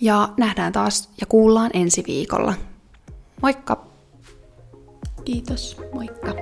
[0.00, 2.54] Ja nähdään taas ja kuullaan ensi viikolla.
[3.42, 3.86] Moikka!
[5.24, 6.34] Kiitos, moikka!